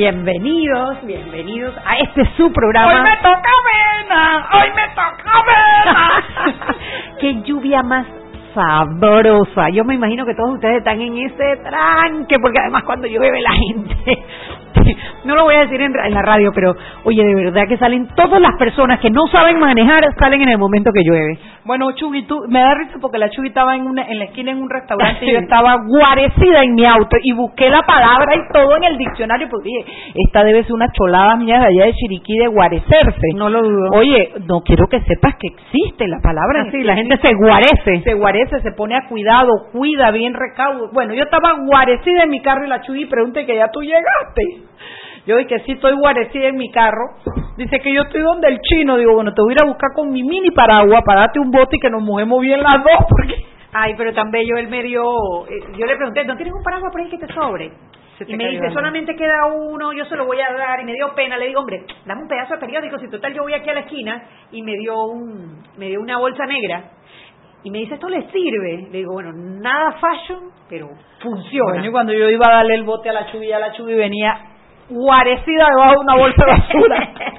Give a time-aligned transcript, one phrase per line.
[0.00, 2.94] Bienvenidos, bienvenidos a este su programa.
[2.94, 6.76] Hoy me toca vena, hoy me toca vena.
[7.20, 8.06] Qué lluvia más
[8.54, 9.68] sabrosa.
[9.68, 13.52] Yo me imagino que todos ustedes están en ese tranque, porque además cuando llueve la
[13.52, 14.24] gente,
[15.40, 16.74] lo voy a decir en, en la radio, pero
[17.04, 20.58] oye, de verdad que salen todas las personas que no saben manejar, salen en el
[20.58, 21.38] momento que llueve.
[21.64, 24.50] Bueno, Chubi, tú, me da risa porque la Chubi estaba en, una, en la esquina
[24.50, 28.52] en un restaurante y yo estaba guarecida en mi auto y busqué la palabra y
[28.52, 31.94] todo en el diccionario, porque dije, esta debe ser una cholada mía de allá de
[31.94, 33.26] Chiriquí de guarecerse.
[33.34, 33.90] No lo dudo.
[33.92, 36.70] Oye, no quiero que sepas que existe la palabra.
[36.70, 38.02] Sí, la gente se guarece.
[38.04, 40.90] Se guarece, se pone a cuidado, cuida, bien recaudo.
[40.92, 44.69] Bueno, yo estaba guarecida en mi carro y la Chubi pregunta que ya tú llegaste.
[45.26, 47.16] Yo dije que sí estoy guarecida en mi carro.
[47.56, 48.96] Dice que yo estoy donde el chino.
[48.96, 51.50] Digo, bueno, te voy a ir a buscar con mi mini paraguas para darte un
[51.50, 53.34] bote y que nos mojemos bien las dos porque...
[53.72, 55.02] Ay, pero tan bello él me dio.
[55.46, 57.70] eh, Yo le pregunté, ¿no tienes un paraguas por ahí que te sobre?
[58.26, 60.80] Y me dice, solamente queda uno, yo se lo voy a dar.
[60.80, 61.38] Y me dio pena.
[61.38, 62.98] Le digo, hombre, dame un pedazo de periódico.
[62.98, 64.22] Si total yo voy aquí a la esquina.
[64.50, 66.82] Y me dio un, me dio una bolsa negra.
[67.62, 68.88] Y me dice, ¿esto le sirve?
[68.90, 70.88] Le digo, bueno, nada fashion, pero
[71.22, 71.72] funciona.
[71.72, 73.94] Bueno, y cuando yo iba a darle el bote a la chubi, a la chubi
[73.94, 74.36] venía
[74.90, 77.12] guarecida debajo de una bolsa de basura.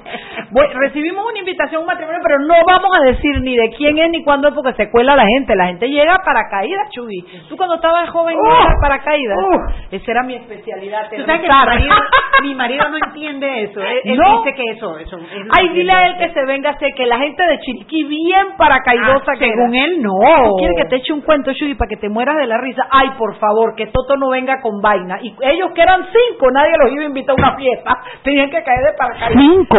[0.54, 4.10] Recibimos una invitación a un matrimonio, pero no vamos a decir ni de quién es
[4.10, 5.54] ni cuándo es porque se cuela la gente.
[5.56, 7.24] La gente llega para caídas, Chubi.
[7.48, 9.36] Tú cuando estabas joven Uh, llegas para caídas.
[9.38, 9.94] uh.
[9.96, 11.08] Esa era mi especialidad.
[11.10, 11.94] Tú sabes que mi marido,
[12.42, 13.80] mi marido no entiende eso.
[13.80, 14.38] Él, él ¿No?
[14.38, 15.16] dice que eso, eso.
[15.16, 17.58] él no Ay, dile a él que se venga a hacer que la gente de
[17.60, 19.84] Chiriquí bien paracaídosa Ah, que según era.
[19.86, 20.12] él, no.
[20.48, 22.86] ¿Tú quieres que te eche un cuento, Chuy, para que te mueras de la risa?
[22.90, 25.18] Ay, por favor, que Toto no venga con vaina.
[25.22, 27.96] Y ellos que eran cinco, nadie los iba a invitar a una fiesta.
[28.22, 29.32] Tenían que caer de paracaídas.
[29.42, 29.78] Cinco.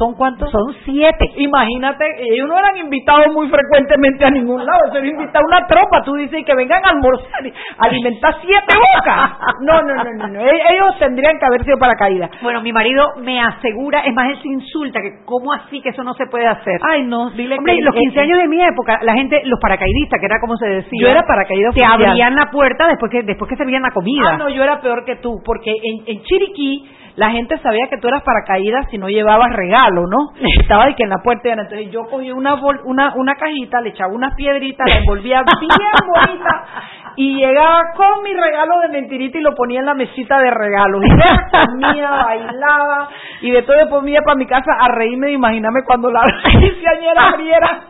[0.00, 0.50] ¿Son cuántos?
[0.50, 1.26] Son siete.
[1.36, 5.66] Imagínate, ellos no eran invitados muy frecuentemente a ningún lado, eso era invitar a una
[5.66, 9.30] tropa, tú dices que vengan a almorzar, y alimentar siete bocas.
[9.60, 12.30] No, no, no, no, no, e- ellos tendrían que haber sido paracaídas.
[12.40, 16.02] Bueno, mi marido me asegura, es más, él se insulta, que cómo así que eso
[16.02, 16.80] no se puede hacer.
[16.88, 20.18] Ay, no, dile Hombre, que los 15 años de mi época, la gente, los paracaidistas,
[20.18, 20.98] que era como se decía.
[20.98, 24.30] Yo era paracaídas Te abrían la puerta después que después que servían la comida.
[24.32, 27.98] Ah, no, yo era peor que tú, porque en, en Chiriquí la gente sabía que
[27.98, 30.32] tú eras paracaídas si no llevabas regalo, ¿no?
[30.60, 33.90] Estaba de que en la puerta, entonces yo cogía una, bol- una, una cajita, le
[33.90, 35.70] echaba unas piedritas, la envolvía bien
[36.06, 36.64] bonita
[37.16, 41.02] y llegaba con mi regalo de mentirita y lo ponía en la mesita de regalos.
[41.04, 43.08] Y yo comía, bailaba
[43.42, 46.22] y de todo después me iba para mi casa a reírme de imaginarme cuando la
[46.50, 47.80] quinceañera abriera,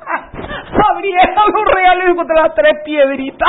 [0.95, 3.49] abriera los regalos y encontré las tres piedritas.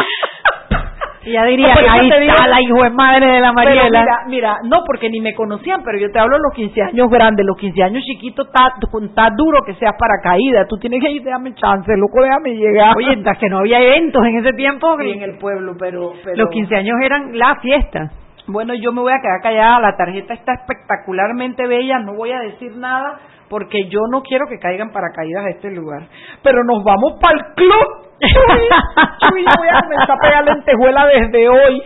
[1.23, 3.99] Y ya diría, eso ahí digo- está la hijo de madre de la Pero Mariela.
[4.01, 7.09] mira, mira, no porque ni me conocían, pero yo te hablo de los 15 años
[7.09, 11.53] grandes, los 15 años chiquitos, está, duro que seas paracaídas, tú tienes que ir, déjame
[11.53, 12.95] chance, loco, déjame llegar.
[12.97, 14.97] Oye, que no había eventos en ese tiempo.
[14.99, 16.37] Sí, en el pueblo, pero, pero...
[16.37, 18.09] Los 15 años eran la fiesta.
[18.47, 22.39] Bueno, yo me voy a quedar callada, la tarjeta está espectacularmente bella, no voy a
[22.39, 23.19] decir nada
[23.51, 26.07] porque yo no quiero que caigan paracaídas a este lugar.
[26.41, 28.07] Pero nos vamos para el club.
[28.21, 28.39] Yo
[29.59, 31.83] voy a comenzar a pegar lentejuela desde hoy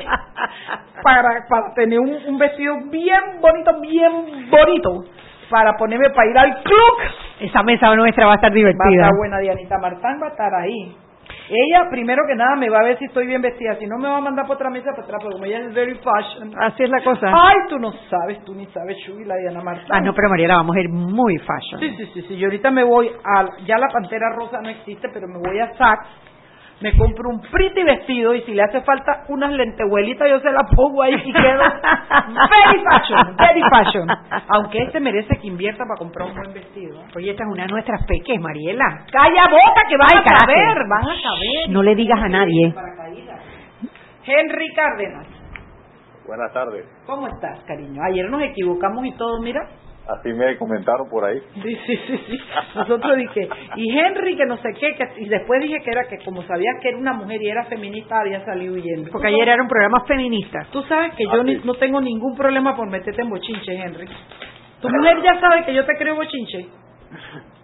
[1.01, 5.05] para, para tener un, un vestido bien bonito, bien bonito
[5.49, 6.93] para ponerme para ir al club.
[7.39, 9.01] Esa mesa nuestra va a estar Va a divertida.
[9.03, 10.95] estar buena, Dianita Martán va a estar ahí.
[11.49, 13.75] Ella, primero que nada, me va a ver si estoy bien vestida.
[13.75, 15.73] Si no, me va a mandar por otra mesa para atrás, porque como ella es
[15.73, 16.51] very fashion.
[16.59, 17.27] Así es la cosa.
[17.31, 19.87] Ay, tú no sabes, tú ni sabes, Chuy, la Diana Martán.
[19.91, 21.79] Ah, no, pero Mariela, vamos a ir muy fashion.
[21.79, 22.37] Sí, sí, sí, sí.
[22.37, 23.45] Yo ahorita me voy a...
[23.65, 26.07] Ya la Pantera Rosa no existe, pero me voy a Saks.
[26.81, 30.63] Me compro un pretty vestido y si le hace falta unas lentejuelitas yo se las
[30.75, 34.07] pongo ahí y quedo very fashion, very fashion.
[34.49, 37.01] Aunque este merece que invierta para comprar un buen vestido.
[37.15, 39.05] Oye, esta es una de nuestras peques, Mariela.
[39.09, 41.69] Calla boca que van Ay, a saber, van a saber.
[41.69, 42.73] No le digas a nadie.
[44.25, 45.27] Henry Cárdenas,
[46.27, 46.85] Buenas tardes.
[47.05, 48.01] ¿cómo estás, cariño?
[48.03, 49.61] Ayer nos equivocamos y todo, mira.
[50.07, 51.39] Así me comentaron por ahí.
[51.63, 52.39] Sí, sí, sí, sí.
[52.75, 56.19] Nosotros dije, y Henry que no sé qué, que, y después dije que era que
[56.23, 59.09] como sabía que era una mujer y era feminista, había salido huyendo.
[59.11, 60.67] Porque ayer era un programa feminista.
[60.71, 64.07] Tú sabes que yo Ah, ni- no tengo ningún problema por meterte en bochinche, Henry.
[64.81, 66.67] Tu mujer ya sabe que yo te creo bochinche.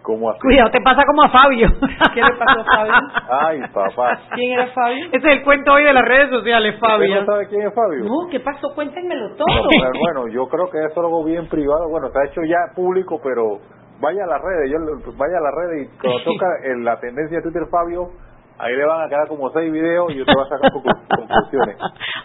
[0.02, 0.40] ¿Cómo así?
[0.40, 1.68] Cuidado, te pasa como a Fabio.
[2.12, 2.94] ¿Qué le pasó a Fabio?
[3.30, 4.18] Ay, papá.
[4.34, 5.06] ¿Quién era Fabio?
[5.12, 7.20] Ese es el cuento hoy de las redes sociales, ¿Usted Fabio.
[7.20, 8.04] no sabe quién es Fabio?
[8.04, 8.74] No, ¿qué pasó?
[8.74, 9.46] Cuéntenmelo todo.
[9.46, 11.88] No, pero bueno, yo creo que eso es algo bien privado.
[11.88, 13.60] Bueno, se ha hecho ya público, pero
[14.00, 14.78] vaya a las redes, yo,
[15.16, 18.10] vaya a las redes y cuando toca en la tendencia de Twitter Fabio,
[18.58, 21.76] ahí le van a quedar como seis videos y usted va a sacar conclu- conclusiones.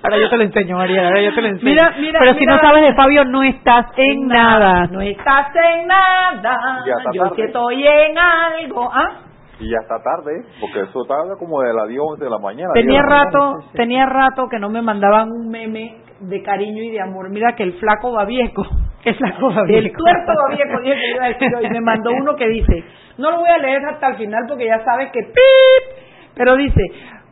[0.03, 1.69] Ahora yo te lo enseño, María, ahora yo te lo enseño.
[1.71, 4.87] Mira, mira, Pero si no sabes de Fabio, no estás en nada.
[4.87, 6.83] No estás en nada.
[6.85, 7.35] Ya está Yo tarde.
[7.35, 8.89] sí estoy en algo.
[8.93, 9.21] ¿Ah?
[9.59, 12.69] Y ya está tarde, porque eso tarda como de las 10 11 de la mañana.
[12.75, 13.71] Tenía 10 de la rato, mañana.
[13.73, 17.29] tenía rato que no me mandaban un meme de cariño y de amor.
[17.31, 18.61] Mira que el flaco Babieco,
[19.03, 19.97] El flaco el Babieco.
[19.97, 22.83] tuerto Babieco, dije que iba a decir hoy, me mandó uno que dice,
[23.17, 26.06] no lo voy a leer hasta el final porque ya sabes que pip,
[26.37, 26.81] pero dice,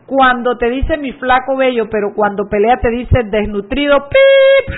[0.06, 4.76] cuando te dice mi flaco bello, pero cuando pelea te dice desnutrido, pip.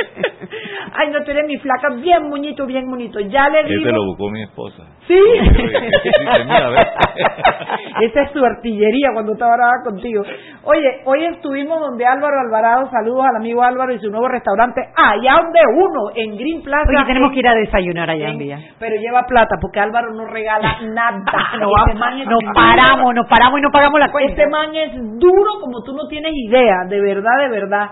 [0.94, 3.20] Ay, no, tú eres mi flaca, bien muñito, bien bonito.
[3.20, 3.82] Ya le digo.
[3.82, 4.84] Ese lo buscó mi esposa.
[5.06, 5.18] Sí.
[8.00, 10.22] Esa es su artillería cuando estaba brava contigo.
[10.64, 15.42] Oye, hoy estuvimos donde Álvaro Alvarado, saludos al amigo Álvaro y su nuevo restaurante, allá
[15.42, 16.84] donde uno, en Green Plaza.
[16.88, 18.58] Oye, tenemos en- que ir a desayunar allá en en- Villa.
[18.78, 21.22] Pero lleva plata, porque Álvaro no regala nada.
[21.58, 22.52] No, Este man es nos duro.
[22.54, 24.30] paramos, nos paramos y no pagamos la cuenta.
[24.32, 27.90] Este man es duro como tú no tienes idea, de verdad, de verdad.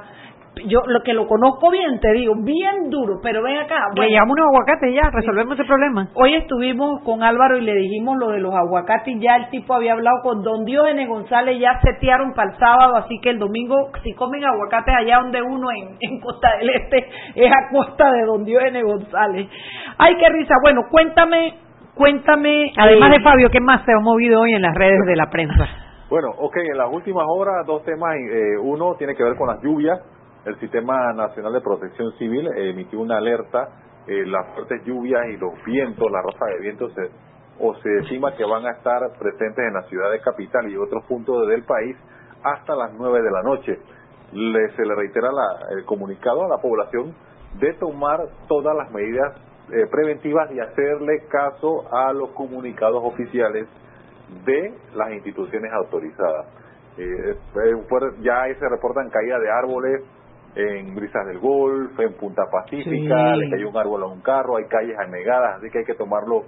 [0.66, 3.76] Yo lo que lo conozco bien, te digo, bien duro, pero ven acá.
[3.94, 6.08] Le bueno, llevamos unos aguacates y ya, resolvemos ese problema.
[6.14, 9.75] Hoy estuvimos con Álvaro y le dijimos lo de los aguacates y ya el tipo
[9.75, 13.90] había hablado con don Diógenes González, ya setearon para el sábado, así que el domingo
[14.02, 18.25] si comen aguacates allá donde uno en, en Costa del Este es a costa de
[18.25, 19.49] don Diógenes González.
[19.99, 20.54] Ay, qué risa.
[20.62, 21.54] Bueno, cuéntame,
[21.94, 22.72] cuéntame.
[22.76, 25.31] Además eh, de Fabio, ¿qué más se ha movido hoy en las redes de la
[25.31, 25.66] prensa?
[26.08, 28.14] Bueno, ok, en las últimas horas dos temas.
[28.16, 29.99] eh, uno tiene que ver con las lluvias.
[30.49, 33.69] El Sistema Nacional de Protección Civil eh, emitió una alerta.
[34.06, 37.11] eh, las fuertes lluvias y los vientos, la raza de vientos, se,
[37.61, 41.05] o se estima que van a estar presentes en la ciudad de capital y otros
[41.05, 41.95] puntos del país
[42.43, 43.79] hasta las 9 de la noche.
[44.33, 47.15] Le- se le reitera la- el comunicado a la población
[47.61, 49.35] de tomar todas las medidas
[49.71, 53.69] eh, preventivas y hacerle caso a los comunicados oficiales
[54.47, 56.47] de las instituciones autorizadas.
[56.97, 57.75] Eh, eh,
[58.23, 60.03] ya ahí se reportan caídas de árboles
[60.56, 63.41] en Brisas del Golf, en Punta Pacífica, Sí.
[63.41, 66.45] le cayó un árbol a un carro, hay calles anegadas, así que hay que tomarlo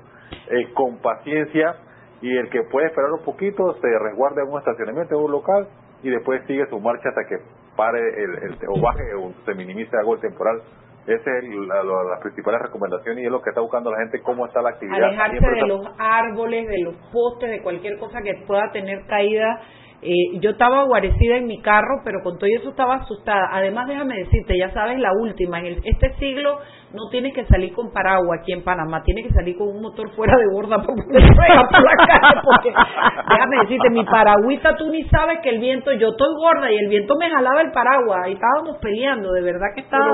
[0.51, 1.77] eh, con paciencia
[2.23, 5.69] y el que puede esperar un poquito se resguarda en un estacionamiento, en un local
[6.03, 7.37] y después sigue su marcha hasta que
[7.77, 10.61] pare el, el- o baje o se minimice algo el temporal.
[11.07, 14.21] Esa es la- la- las principales recomendaciones y es lo que está buscando la gente,
[14.23, 15.03] cómo está la actividad.
[15.05, 19.61] alejarse de está- los árboles, de los postes, de cualquier cosa que pueda tener caída.
[20.03, 23.51] Eh, yo estaba guarecida en mi carro, pero con todo eso estaba asustada.
[23.53, 26.59] Además, déjame decirte, ya sabes, la última, en el- este siglo
[26.95, 30.09] no tienes que salir con paraguas aquí en Panamá, tienes que salir con un motor
[30.17, 32.73] fuera de borda para poder pegar por la calle, porque
[33.29, 36.89] déjame decirte, mi paragüita tú ni sabes que el viento, yo estoy gorda y el
[36.89, 40.07] viento me jalaba el paraguas y estábamos peleando, de verdad que estaba...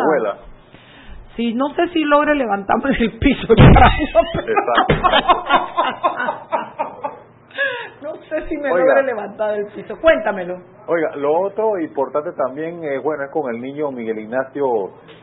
[1.37, 3.63] Sí, no sé si logre levantarme del piso pero-
[8.03, 8.85] No sé si me Oiga.
[8.85, 9.97] logre levantar del piso.
[10.01, 10.59] Cuéntamelo.
[10.87, 14.67] Oiga, lo otro importante también, eh, bueno, es con el niño Miguel Ignacio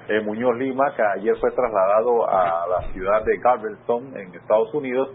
[0.09, 5.09] eh, Muñoz Lima, que ayer fue trasladado a la ciudad de Galveston, en Estados Unidos,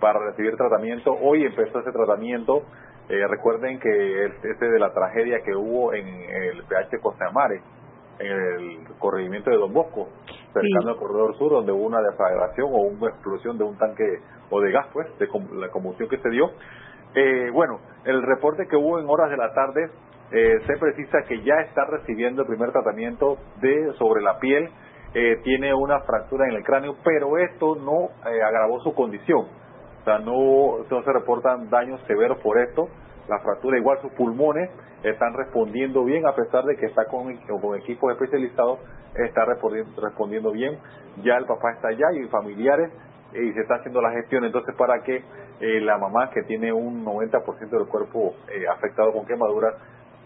[0.00, 1.12] para recibir tratamiento.
[1.20, 2.62] Hoy empezó ese tratamiento.
[3.08, 7.32] Eh, recuerden que es- ese de la tragedia que hubo en el PH Costa de
[7.32, 7.60] Mare,
[8.18, 10.08] en el corregimiento de Don Bosco,
[10.52, 10.88] cercano Sí.
[10.88, 14.04] al corredor sur, donde hubo una deflagración o una explosión de un tanque
[14.50, 16.50] o de gas, pues, de com- la combustión que se dio.
[17.14, 19.90] Eh, bueno, el reporte que hubo en horas de la tarde
[20.34, 24.70] eh, se precisa que ya está recibiendo el primer tratamiento de sobre la piel,
[25.12, 29.40] eh, tiene una fractura en el cráneo, pero esto no eh, agravó su condición.
[30.00, 32.88] O sea, no, no se reportan daños severos por esto.
[33.28, 34.70] La fractura, igual sus pulmones,
[35.02, 38.80] están respondiendo bien, a pesar de que está con, con equipos especializados,
[39.14, 40.78] está respondiendo, respondiendo bien.
[41.24, 42.90] Ya el papá está allá y familiares,
[43.32, 45.16] y se está haciendo la gestión entonces para que
[45.60, 49.74] eh, la mamá, que tiene un 90% del cuerpo eh, afectado con quemaduras,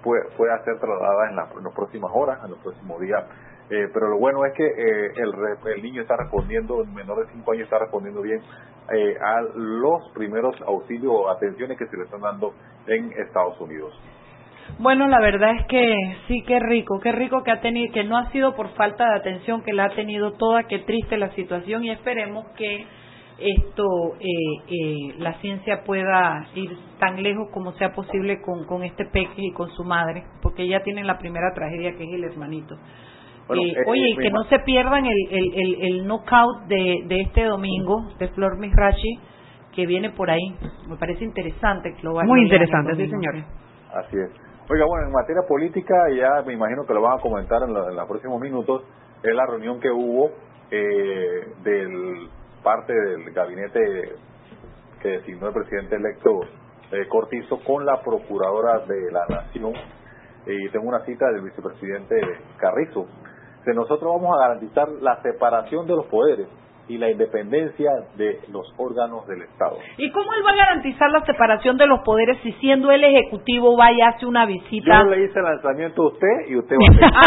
[0.03, 3.25] pueda ser trasladada en, la- en las próximas horas, en los próximos días.
[3.69, 7.33] Eh, pero lo bueno es que eh, el, el niño está respondiendo, el menor de
[7.33, 8.41] 5 años está respondiendo bien
[8.93, 12.55] eh, a los primeros auxilios o atenciones que se le están dando
[12.87, 13.93] en Estados Unidos.
[14.79, 15.95] Bueno, la verdad es que
[16.29, 19.17] sí, qué rico, qué rico que ha tenido, que no ha sido por falta de
[19.17, 22.87] atención que la ha tenido toda, qué triste la situación y esperemos que
[23.39, 29.05] esto, eh, eh, la ciencia pueda ir tan lejos como sea posible con, con este
[29.07, 32.77] peque y con su madre, porque ella tiene la primera tragedia que es el hermanito.
[33.49, 36.65] Bueno, Eh, eh, oye, eh, y que no se pierdan el, el, el, el knockout
[36.67, 39.19] de, de este domingo de Flor Mirachi
[39.75, 40.57] que viene por ahí.
[40.89, 43.45] Me parece interesante que lo Muy a interesante, sí, señores.
[43.95, 44.31] Así es.
[44.69, 47.89] Oiga, bueno, en materia política, ya me imagino que lo van a comentar en, la-
[47.91, 48.83] en los próximos minutos,
[49.23, 50.31] es la reunión que hubo
[50.71, 52.29] eh, del
[52.65, 53.79] parte del gabinete
[55.01, 56.31] que designó el presidente electo
[56.91, 59.73] eh, Cortizo con la procuradora de la Nación.
[60.47, 62.17] Y tengo una cita del vicepresidente
[62.57, 63.07] Carrizo.
[63.67, 66.47] Que nosotros vamos a garantizar la separación de los poderes
[66.89, 69.77] y la independencia de los órganos del Estado.
[69.99, 73.77] ¿Y cómo él va a garantizar la separación de los poderes si siendo el ejecutivo
[73.77, 75.01] va y hace una visita?
[75.03, 77.11] Yo le hice el lanzamiento a usted y usted va a hacer.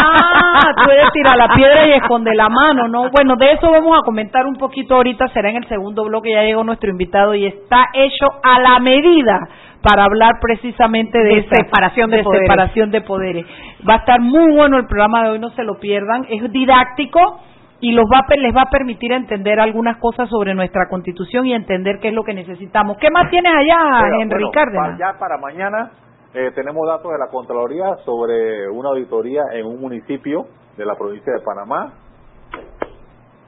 [0.62, 3.10] Ah, tú eres tirar la piedra y esconde la mano, ¿no?
[3.10, 6.42] Bueno, de eso vamos a comentar un poquito ahorita, será en el segundo bloque, ya
[6.42, 9.38] llegó nuestro invitado y está hecho a la medida
[9.82, 12.46] para hablar precisamente de, De esa- separación de poderes.
[12.46, 13.46] separación de poderes.
[13.88, 17.40] Va a estar muy bueno el programa de hoy, no se lo pierdan, es didáctico
[17.80, 21.98] y los va les va a permitir entender algunas cosas sobre nuestra constitución y entender
[22.00, 22.96] qué es lo que necesitamos.
[22.98, 24.98] ¿Qué más tienes allá, Bueno, Henry bueno, Cárdenas?
[24.98, 25.90] Ya para mañana
[26.34, 30.46] eh, tenemos datos de la Contraloría sobre una auditoría en un municipio
[30.76, 31.92] de la provincia de Panamá.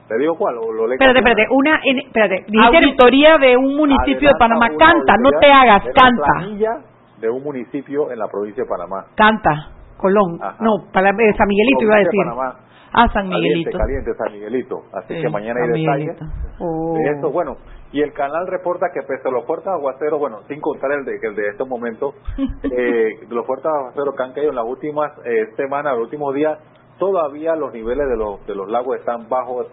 [0.07, 0.57] ¿Te digo cuál?
[0.57, 0.91] ¿O lo?
[0.91, 4.67] Espérate, espérate, una, en- espérate, Auditoría de un municipio de Panamá.
[4.77, 6.81] Canta, no te hagas, de canta.
[7.19, 9.05] de un municipio en la provincia de Panamá.
[9.15, 9.69] Canta,
[10.03, 10.57] Colón, Ajá.
[10.59, 12.19] no, para eh, San Miguelito iba a decir.
[12.25, 12.55] Panamá.
[12.95, 13.77] Ah, San Miguelito.
[13.77, 14.81] caliente, San Miguelito.
[14.93, 16.17] Así Sí, que mañana hay detalles.
[16.59, 16.93] Oh.
[16.95, 17.31] de eso.
[17.31, 17.55] Bueno,
[17.91, 21.17] y el canal reporta que pese a los fuertes aguaceros, bueno, sin contar el de,
[21.21, 22.13] el de estos momentos,
[22.63, 26.59] eh, los fuertes aguaceros que han caído en las últimas eh, semanas, los últimos días,
[26.99, 29.67] todavía los niveles de los, de los lagos están bajos,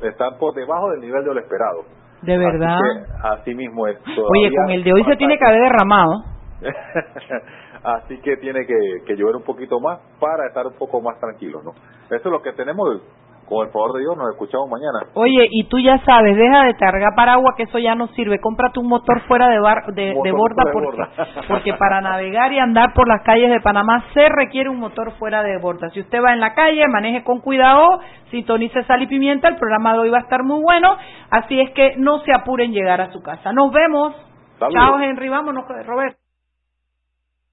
[0.00, 1.82] están por debajo del nivel de lo esperado.
[2.22, 2.78] De verdad.
[2.78, 3.98] Así, que, así mismo es.
[3.98, 6.24] Oye, con el de hoy se tiene que haber derramado.
[7.82, 11.64] Así que tiene que, que llover un poquito más para estar un poco más tranquilos,
[11.64, 11.72] ¿no?
[12.06, 13.00] Eso es lo que tenemos.
[13.48, 15.06] Con el favor de Dios, nos escuchamos mañana.
[15.14, 18.40] Oye, y tú ya sabes, deja de cargar paraguas que eso ya no sirve.
[18.40, 21.08] Cómprate un motor fuera de, bar, de, de borda porque, borda.
[21.48, 25.44] porque para navegar y andar por las calles de Panamá se requiere un motor fuera
[25.44, 25.90] de borda.
[25.90, 28.00] Si usted va en la calle, maneje con cuidado,
[28.32, 29.46] sintonice sal y pimienta.
[29.46, 30.96] El programa de hoy va a estar muy bueno,
[31.30, 33.52] así es que no se apuren llegar a su casa.
[33.52, 34.12] Nos vemos.
[34.58, 34.74] Saludos.
[34.74, 35.28] Chao, Henry.
[35.28, 36.25] Vámonos, Roberto.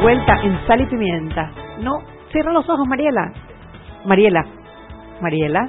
[0.00, 1.50] Vuelta en Sal y Pimienta.
[1.80, 1.98] No,
[2.30, 3.32] cierra los ojos, Mariela.
[4.04, 4.44] Mariela.
[5.20, 5.68] Mariela.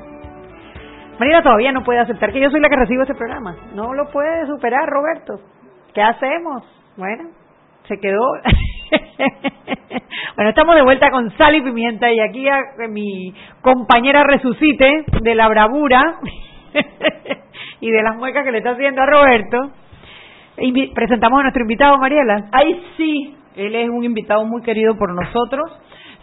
[1.20, 3.56] Mariela todavía no puede aceptar que yo soy la que recibo este programa.
[3.74, 5.40] No lo puede superar, Roberto.
[5.94, 6.64] ¿Qué hacemos?
[6.96, 7.30] Bueno,
[7.88, 8.20] se quedó.
[10.36, 12.60] bueno, estamos de vuelta con Sal y Pimienta y aquí a,
[12.90, 16.16] mi compañera resucite de la bravura
[17.82, 19.72] y de las muecas que le está haciendo a Roberto.
[20.94, 22.50] Presentamos a nuestro invitado, Mariela.
[22.52, 25.72] Ay, sí, él es un invitado muy querido por nosotros.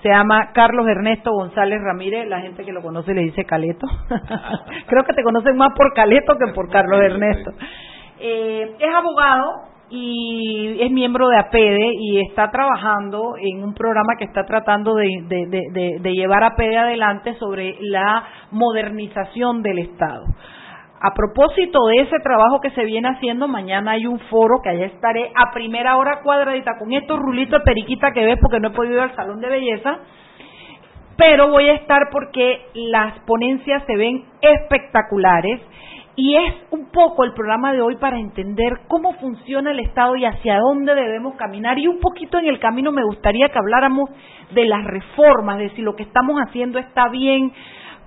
[0.03, 2.29] Se llama Carlos Ernesto González Ramírez.
[2.29, 3.87] La gente que lo conoce le dice Caleto.
[4.87, 7.51] Creo que te conocen más por Caleto que por Carlos Ernesto.
[8.21, 9.53] Eh, es abogado
[9.91, 15.09] y es miembro de APEDE y está trabajando en un programa que está tratando de,
[15.29, 20.25] de, de, de- de llevar APEDE adelante sobre la modernización del Estado.
[20.99, 24.87] A propósito de ese trabajo que se viene haciendo, mañana hay un foro que allá
[24.87, 28.73] estaré a primera hora cuadradita con estos rulitos de periquita que ves porque no he
[28.73, 29.99] podido ir al salón de belleza,
[31.17, 35.61] pero voy a estar porque las ponencias se ven espectaculares
[36.19, 40.25] y es un poco el programa de hoy para entender cómo funciona el Estado y
[40.25, 44.09] hacia dónde debemos caminar y un poquito en el camino me gustaría que habláramos
[44.55, 47.53] de las reformas, de si lo que estamos haciendo está bien.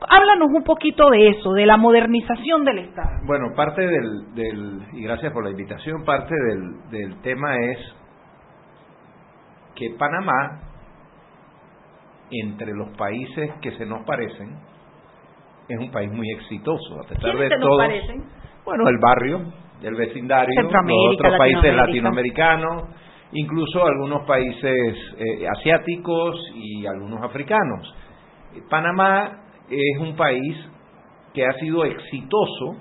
[0.08, 3.20] Háblanos un poquito de eso, de la modernización del Estado.
[3.26, 7.80] Bueno, parte del, del y gracias por la invitación, parte del, del tema es
[9.76, 10.62] que Panamá,
[12.32, 14.58] entre los países que se nos parecen,
[15.68, 18.24] es un país muy exitoso, a pesar ¿Quiénes de se nos parecen?
[18.66, 22.84] Bueno, el barrio, el vecindario, los otros países latinoamericanos,
[23.32, 27.96] incluso algunos países eh, asiáticos y algunos africanos.
[28.70, 30.58] Panamá es un país
[31.34, 32.76] que ha sido exitoso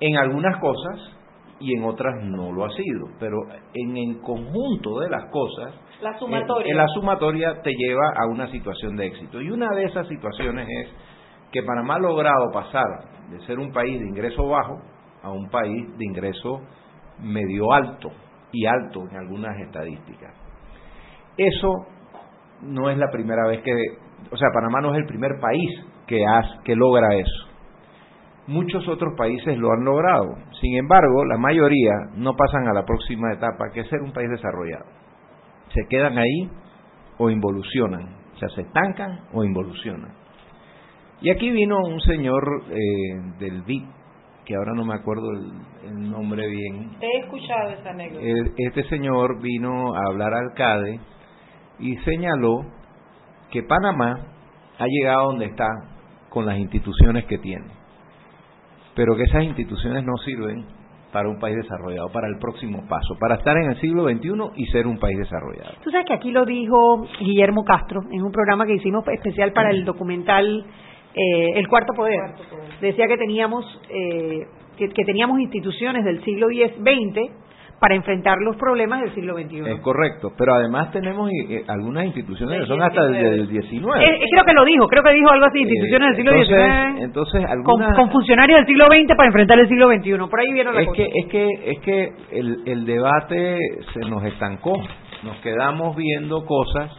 [0.00, 1.16] en algunas cosas
[1.60, 3.36] y en otras no lo ha sido, pero
[3.74, 6.70] en el conjunto de las cosas, La en, sumatoria.
[6.70, 9.42] en la sumatoria te lleva a una situación de éxito.
[9.42, 10.88] Y una de esas situaciones es
[11.52, 12.86] que Panamá ha logrado pasar
[13.30, 14.80] de ser un país de ingreso bajo
[15.22, 16.60] a un país de ingreso
[17.18, 18.08] medio alto
[18.52, 20.34] y alto en algunas estadísticas.
[21.36, 21.86] Eso
[22.62, 23.72] no es la primera vez que,
[24.30, 25.70] o sea, Panamá no es el primer país
[26.06, 27.46] que, has- que logra eso.
[28.46, 30.34] Muchos otros países lo han logrado.
[30.60, 34.28] Sin embargo, la mayoría no pasan a la próxima etapa, que es ser un país
[34.30, 34.86] desarrollado.
[35.72, 36.50] Se quedan ahí
[37.18, 38.16] o involucionan.
[38.34, 40.12] O sea, se estancan o involucionan.
[41.20, 43.84] Y aquí vino un señor eh, del BIP,
[44.46, 45.52] que ahora no me acuerdo el,
[45.90, 48.24] el nombre bien, He escuchado esa anécdota.
[48.24, 50.98] el- este señor vino a hablar al CADE
[51.78, 52.62] y señaló
[53.50, 54.18] que Panamá
[54.78, 55.66] ha llegado donde está
[56.28, 57.66] con las instituciones que tiene,
[58.94, 60.64] pero que esas instituciones no sirven
[61.12, 64.66] para un país desarrollado, para el próximo paso, para estar en el siglo XXI y
[64.66, 65.74] ser un país desarrollado.
[65.82, 69.70] Tú sabes que aquí lo dijo Guillermo Castro en un programa que hicimos especial para
[69.70, 70.64] el documental
[71.14, 72.20] eh, El Cuarto Poder.
[72.80, 77.49] Decía que teníamos eh, que, que teníamos instituciones del siglo XX
[77.80, 79.60] para enfrentar los problemas del siglo XXI.
[79.66, 83.72] Es correcto, pero además tenemos eh, algunas instituciones que son hasta del, del XIX.
[83.72, 86.56] Eh, eh, creo que lo dijo, creo que dijo algo así, instituciones del siglo entonces,
[86.56, 87.46] XIX entonces
[87.96, 90.28] con, funcionarios del siglo XX para enfrentar el siglo XXI.
[90.30, 90.96] Por ahí vieron la es cosa.
[90.96, 93.58] que es que es que el, el debate
[93.94, 94.74] se nos estancó
[95.22, 96.90] nos quedamos viendo cosas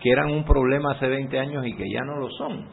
[0.00, 2.66] que eran un problema hace 20 años y que ya no lo son.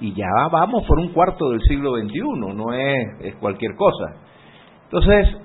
[0.00, 2.20] Y ya vamos por un cuarto del siglo XXI,
[2.54, 4.16] no es, es cualquier cosa.
[4.84, 5.36] Entonces,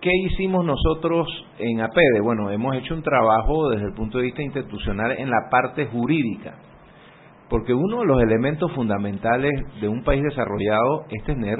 [0.00, 2.20] ¿qué hicimos nosotros en APEDE?
[2.22, 6.54] Bueno, hemos hecho un trabajo desde el punto de vista institucional en la parte jurídica,
[7.48, 11.58] porque uno de los elementos fundamentales de un país desarrollado es tener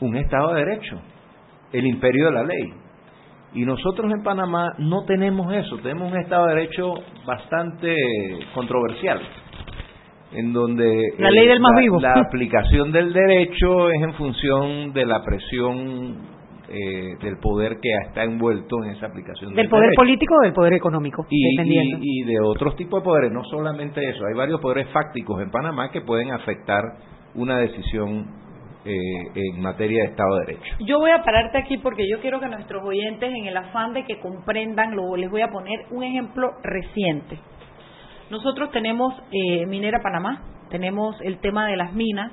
[0.00, 1.00] un Estado de Derecho,
[1.72, 2.72] el imperio de la ley.
[3.54, 7.94] Y nosotros en Panamá no tenemos eso, tenemos un Estado de Derecho bastante
[8.54, 9.20] controversial,
[10.32, 12.00] en donde La ley del más la- vivo.
[12.00, 16.33] la aplicación del derecho es en función de la presión
[16.68, 20.00] eh, del poder que está envuelto en esa aplicación Del del poder derecho.
[20.00, 21.98] político o del poder económico, Y, dependiendo.
[22.00, 25.50] y- y de otros tipos de poderes, no solamente eso, hay varios poderes fácticos en
[25.50, 26.82] Panamá que pueden afectar
[27.34, 28.42] una decisión
[28.86, 28.94] eh,
[29.34, 30.76] en materia de Estado de Derecho.
[30.80, 34.04] Yo voy a pararte aquí porque yo quiero que nuestros oyentes, en el afán de
[34.04, 37.38] que comprendan, lo, les voy a poner un ejemplo reciente.
[38.30, 42.30] Nosotros tenemos eh, Minera Panamá, tenemos el tema de las minas,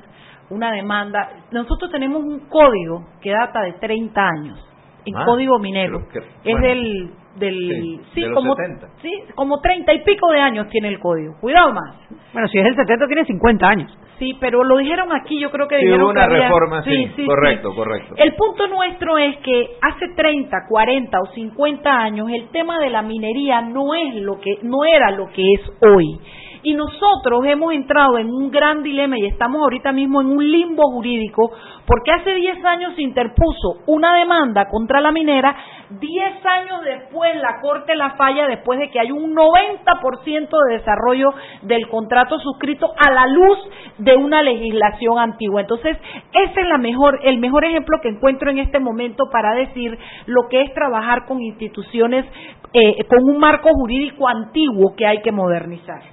[0.52, 1.30] una demanda.
[1.52, 4.60] Nosotros tenemos un código que data de 30 años,
[5.06, 6.08] en Ah, código minero.
[6.12, 6.68] que- es bueno.
[6.68, 7.10] del,
[7.40, 8.88] del Sí, sí, de los como, 70.
[9.02, 11.34] sí, como 30 y pico de años tiene el código.
[11.42, 11.96] Cuidado más.
[12.34, 13.98] Bueno, si es el 70 tiene 50 años.
[14.20, 16.84] Sí, pero lo dijeron aquí, yo creo que Sí, dijeron hubo una que había- reforma,
[16.84, 18.14] sí, correcto, correcto.
[18.18, 23.02] El punto nuestro es que hace 30, 40 o 50 años el tema de la
[23.02, 26.20] minería no es lo que no era lo que es hoy.
[26.63, 30.84] Y nosotros hemos entrado en un gran dilema y estamos ahorita mismo en un limbo
[30.91, 31.52] jurídico
[31.86, 35.56] porque hace 10 años se interpuso una demanda contra la minera,
[35.89, 41.34] 10 años después la Corte la falla después de que hay un 90% de desarrollo
[41.63, 43.58] del contrato suscrito a la luz
[43.97, 45.62] de una legislación antigua.
[45.62, 45.97] Entonces,
[46.32, 49.97] ese es la mejor, el mejor ejemplo que encuentro en este momento para decir
[50.28, 52.26] lo que es trabajar con instituciones
[52.74, 56.04] eh, con un marco jurídico antiguo que hay que modernizar.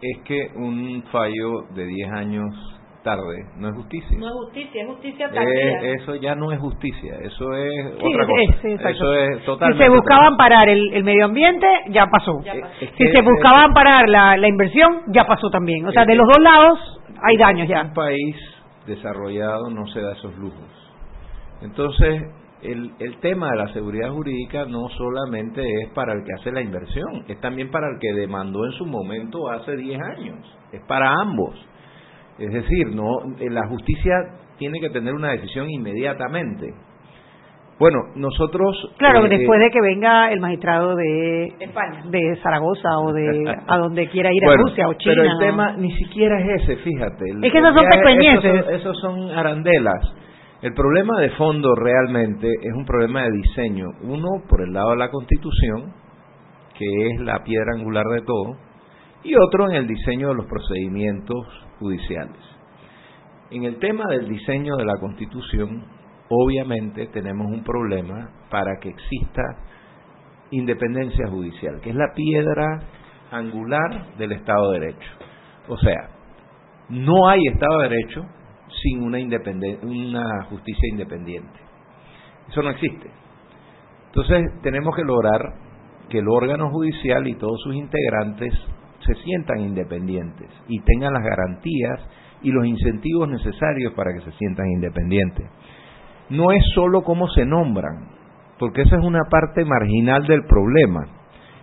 [0.00, 2.54] Es que un fallo de 10 años
[3.02, 4.16] tarde no es justicia.
[4.16, 5.92] No es justicia, es justicia Eh, tardía.
[5.94, 8.68] eso ya no es justicia, eso es Sí, otra cosa.
[8.68, 8.88] exacto.
[8.90, 12.36] eso es Si totalmente se buscaba otra amparar el, el medio ambiente, ya pasó.
[12.44, 12.58] cosa.
[12.80, 15.84] Es Si que- se buscaba amparar la, la inversión, ya pasó también.
[15.86, 16.78] O sea, Es de los dos lados
[17.24, 17.82] hay daños ya.
[17.82, 18.36] Un país
[18.86, 20.92] desarrollado no se da esos lujos.
[21.62, 22.22] Entonces,
[22.62, 26.60] el, el tema de la seguridad jurídica no solamente es para el que hace la
[26.60, 30.38] inversión, es también para el que demandó en su momento hace 10 años,
[30.72, 31.54] es para ambos.
[32.38, 34.14] Es decir, no eh, la justicia
[34.58, 36.72] tiene que tener una decisión inmediatamente.
[37.78, 42.02] Bueno, nosotros Claro, eh, después de que venga el magistrado de España.
[42.06, 45.14] de Zaragoza o de a donde quiera ir a Rusia o China.
[45.16, 47.24] Pero el tema ni siquiera es ese, fíjate.
[47.30, 48.44] El- Es que esas son pequeñeces.
[48.44, 50.14] Esos son, esos son arandelas.
[50.62, 53.88] El problema de fondo realmente es un problema de diseño.
[54.02, 55.92] Uno, por el lado de la Constitución,
[56.78, 58.56] que es la piedra angular de todo,
[59.24, 61.46] y otro en el diseño de los procedimientos
[61.80, 62.38] judiciales.
[63.50, 65.84] En el tema del diseño de la Constitución,
[66.28, 69.42] obviamente tenemos un problema para que exista
[70.52, 72.82] independencia judicial, que es la piedra
[73.32, 75.10] angular del Estado de Derecho.
[75.66, 76.08] O sea,
[76.88, 78.26] no hay Estado de Derecho
[78.82, 79.18] sin una,
[79.82, 81.58] una justicia independiente.
[82.48, 83.10] Eso no existe.
[84.06, 85.40] Entonces tenemos que lograr
[86.08, 88.52] que el órgano judicial y todos sus integrantes
[89.06, 92.00] se sientan independientes y tengan las garantías
[92.42, 95.46] y los incentivos necesarios para que se sientan independientes.
[96.28, 98.08] No es solo cómo se nombran,
[98.58, 101.06] porque esa es una parte marginal del problema.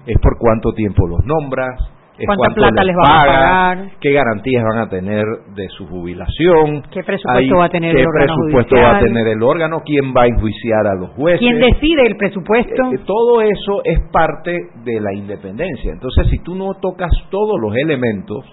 [0.06, 1.80] Es por cuánto tiempo los nombras,
[2.20, 3.90] es ¿Cuánta plata les van a pagar?
[4.00, 8.08] qué garantías van a tener de su jubilación, ¿Qué presupuesto va a tener qué el
[8.08, 8.94] órgano presupuesto judicial?
[8.94, 11.40] va a tener el órgano, quién va a enjuiciar a los jueces.
[11.40, 12.92] ¿Quién decide el presupuesto?
[12.94, 15.92] Eh, todo eso es parte de la independencia.
[15.92, 18.46] Entonces, si tú no tocas todos los elementos,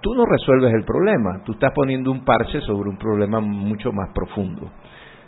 [0.00, 1.42] tú no resuelves el problema.
[1.44, 4.70] Tú estás poniendo un parche sobre un problema mucho más profundo.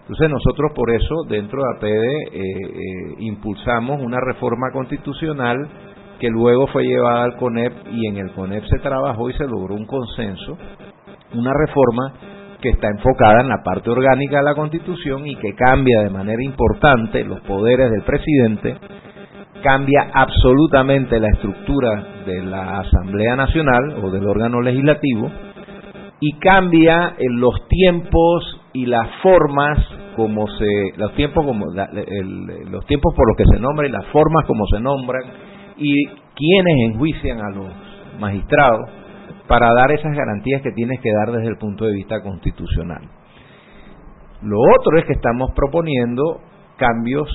[0.02, 5.68] Entonces, nosotros por eso, dentro de APD, eh, eh, impulsamos una reforma constitucional
[6.22, 9.74] que luego fue llevada al CONEP y en el CONEP se trabajó y se logró
[9.74, 10.56] un consenso,
[11.34, 12.12] una reforma
[12.60, 16.40] que está enfocada en la parte orgánica de la Constitución y que cambia de manera
[16.44, 18.76] importante los poderes del presidente,
[19.64, 25.28] cambia absolutamente la estructura de la Asamblea Nacional o del órgano legislativo
[26.20, 29.76] y cambia en los tiempos y las formas
[30.14, 34.46] como se los tiempos como los tiempos por los que se nombran y las formas
[34.46, 35.41] como se nombran
[35.82, 37.72] y quienes enjuician a los
[38.18, 38.88] magistrados
[39.48, 43.02] para dar esas garantías que tienes que dar desde el punto de vista constitucional.
[44.42, 46.40] Lo otro es que estamos proponiendo
[46.76, 47.28] cambios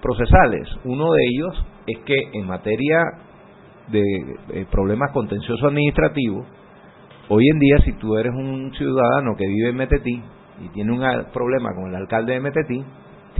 [0.00, 0.68] procesales.
[0.84, 3.04] Uno de ellos es que en materia
[3.88, 6.46] de problemas contenciosos administrativos,
[7.28, 10.22] hoy en día si tú eres un ciudadano que vive en Metetí
[10.64, 11.00] y tiene un
[11.32, 12.84] problema con el alcalde de Metetí,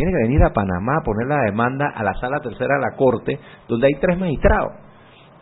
[0.01, 2.97] tiene que venir a Panamá a poner la demanda a la sala tercera de la
[2.97, 4.73] corte, donde hay tres magistrados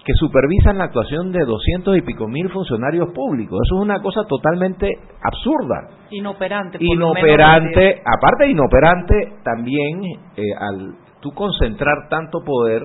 [0.04, 3.56] que supervisan la actuación de doscientos y pico mil funcionarios públicos.
[3.64, 4.90] Eso es una cosa totalmente
[5.22, 5.90] absurda.
[6.10, 6.78] Inoperante.
[6.80, 10.02] Inoperante, aparte de inoperante, también
[10.34, 12.82] eh, al tú concentrar tanto poder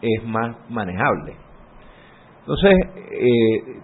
[0.00, 1.36] es más manejable.
[2.40, 2.74] Entonces,
[3.10, 3.80] eh,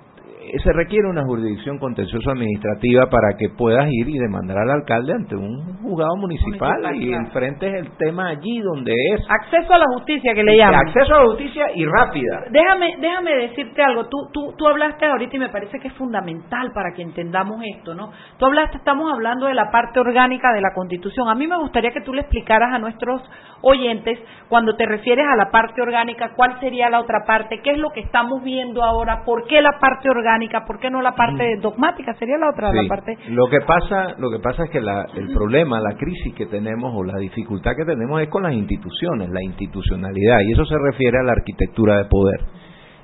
[0.63, 5.37] se requiere una jurisdicción contencioso administrativa para que puedas ir y demandar al alcalde ante
[5.37, 9.21] un juzgado municipal, y enfrente es el tema allí donde es.
[9.29, 10.87] Acceso a la justicia que le llaman.
[10.87, 12.45] Acceso a la justicia y rápida.
[12.51, 14.07] Déjame déjame decirte algo.
[14.07, 17.95] Tú tú tú hablaste ahorita y me parece que es fundamental para que entendamos esto
[17.95, 21.29] no tú hablaste estamos hablando de la parte orgánica de la Constitución.
[21.29, 23.23] A mí me gustaría que tú le explicaras a nuestros
[23.63, 27.79] oyentes cuando te refieres a la parte orgánica cuál sería la otra parte qué es
[27.79, 30.32] lo que estamos viendo ahora por qué la parte orgánica
[30.67, 32.15] ¿por qué no la parte dogmática?
[32.15, 33.17] Sería la otra, la parte.
[33.29, 37.05] Lo que pasa, lo que pasa es que el problema, la crisis que tenemos o
[37.05, 41.23] la dificultad que tenemos es con las instituciones, la institucionalidad, y eso se refiere a
[41.23, 42.41] la arquitectura de poder.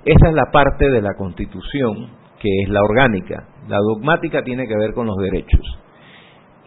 [0.04, 2.10] Esa es la parte de la Constitución
[2.40, 3.48] que es la orgánica.
[3.68, 5.60] La dogmática tiene que ver con los derechos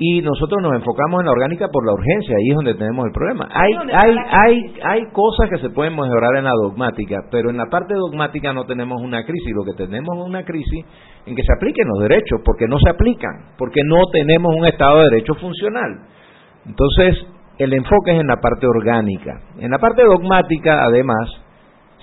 [0.04, 3.12] y nosotros nos enfocamos en la orgánica por la urgencia, ahí es donde tenemos el
[3.12, 3.48] problema.
[3.54, 7.68] Hay, hay, hay, hay cosas que se pueden mejorar en la dogmática, pero en la
[7.68, 10.86] parte dogmática no tenemos una crisis, lo que tenemos es una crisis
[11.28, 15.04] en que se apliquen los derechos, porque no se aplican, porque no tenemos un Estado
[15.04, 16.00] de Derecho funcional.
[16.66, 17.24] Entonces,
[17.60, 19.40] el enfoque es en la parte orgánica.
[19.60, 21.30] En la parte dogmática, además,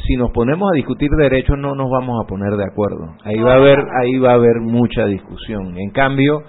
[0.07, 3.17] si nos ponemos a discutir derechos no nos vamos a poner de acuerdo.
[3.25, 5.77] Ahí va a haber, ahí va a haber mucha discusión.
[5.77, 6.45] En cambio,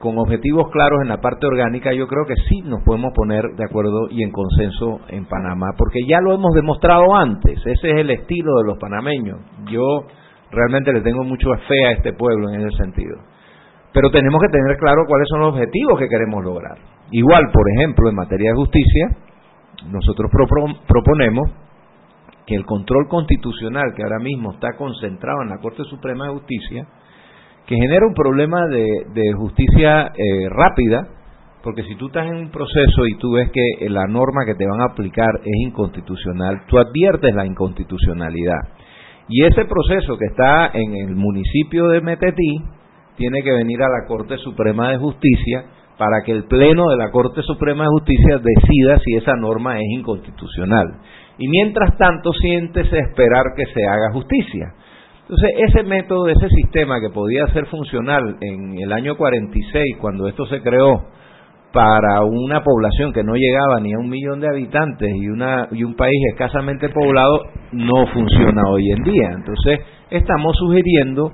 [0.00, 3.64] con objetivos claros en la parte orgánica, yo creo que sí nos podemos poner de
[3.64, 8.08] acuerdo y en consenso en Panamá, porque ya lo hemos demostrado antes, ese es el
[8.08, 9.36] estilo de los panameños.
[9.70, 9.84] Yo
[10.50, 13.18] realmente le tengo mucho fe a este pueblo en ese sentido.
[13.92, 16.78] Pero tenemos que tener claro cuáles son los objetivos que queremos lograr.
[17.10, 19.08] Igual, por ejemplo, en materia de justicia,
[19.92, 20.30] nosotros
[20.88, 21.50] proponemos
[22.46, 26.86] que el control constitucional que ahora mismo está concentrado en la Corte Suprema de Justicia,
[27.70, 31.06] que genera un problema de, justicia eh, rápida,
[31.62, 34.66] porque si tú estás en un proceso y tú ves que la norma que te
[34.66, 38.58] van a aplicar es inconstitucional, tú adviertes la inconstitucionalidad.
[39.28, 42.60] Y ese proceso que está en el municipio de Metetí
[43.14, 45.62] tiene que venir a la Corte Suprema de Justicia
[45.96, 49.86] para que el Pleno de la Corte Suprema de Justicia decida si esa norma es
[49.92, 50.88] inconstitucional.
[51.38, 54.74] Y mientras tanto siéntese esperar que se haga justicia.
[55.30, 60.44] Entonces, ese método, ese sistema que podía ser funcional en el año 46, cuando esto
[60.46, 61.04] se creó,
[61.72, 65.84] para una población que no llegaba ni a un millón de habitantes y, una, y
[65.84, 69.30] un país escasamente poblado, no funciona hoy en día.
[69.36, 69.78] Entonces,
[70.10, 71.30] estamos sugiriendo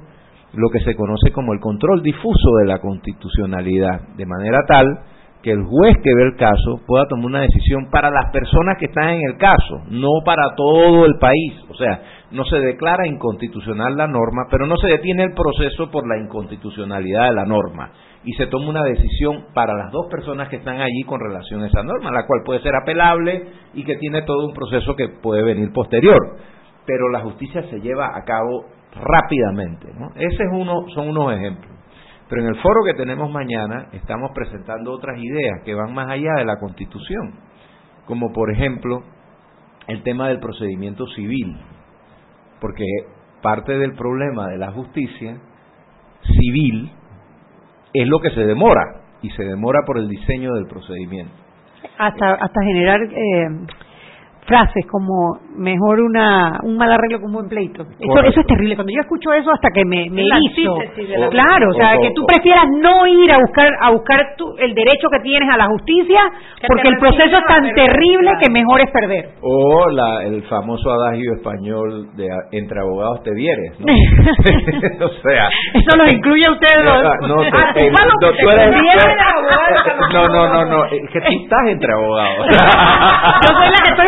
[0.52, 4.84] lo que se conoce como el control difuso de la constitucionalidad, de manera tal
[5.42, 8.86] que el juez que ve el caso pueda tomar una decisión para las personas que
[8.86, 11.54] están en el caso, no para todo el país.
[11.70, 16.08] O sea, no se declara inconstitucional la norma, pero no se detiene el proceso por
[16.08, 17.92] la inconstitucionalidad de la norma
[18.24, 21.68] y se toma una decisión para las dos personas que están allí con relación a
[21.68, 25.44] esa norma, la cual puede ser apelable y que tiene todo un proceso que puede
[25.44, 26.18] venir posterior,
[26.84, 29.86] pero la justicia se lleva a cabo rápidamente.
[29.96, 30.08] ¿no?
[30.16, 31.70] Ese es uno, son unos ejemplos.
[32.28, 36.32] Pero en el foro que tenemos mañana estamos presentando otras ideas que van más allá
[36.38, 37.34] de la Constitución,
[38.06, 39.04] como por ejemplo
[39.86, 41.56] el tema del procedimiento civil,
[42.60, 42.84] porque
[43.42, 45.36] parte del problema de la justicia
[46.22, 46.90] civil
[47.92, 51.32] es lo que se demora, y se demora por el diseño del procedimiento.
[51.98, 53.48] Hasta, hasta generar eh,
[54.46, 57.82] frases como mejor una un mal arreglo que un buen pleito.
[57.82, 58.76] Eso, eso es terrible.
[58.76, 60.74] Cuando yo escucho eso hasta que me, me hizo.
[61.30, 65.08] Claro, o sea, que tú prefieras no ir a buscar a buscar tu, el derecho
[65.10, 66.20] que tienes a la justicia
[66.66, 69.30] porque el proceso es tan terrible que mejor es perder.
[69.42, 73.86] O la, el famoso adagio español de entre abogados te vieres, ¿no?
[75.06, 77.02] o sea, eso lo incluye a ustedes dos.
[80.16, 82.46] No, no, no, no, no, es que tú estás entre abogados.
[82.48, 84.06] yo soy la que estoy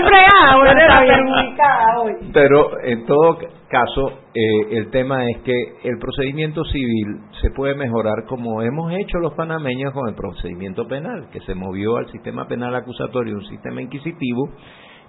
[2.33, 8.25] pero en todo caso, eh, el tema es que el procedimiento civil se puede mejorar
[8.29, 12.75] como hemos hecho los panameños con el procedimiento penal, que se movió al sistema penal
[12.75, 14.51] acusatorio, un sistema inquisitivo,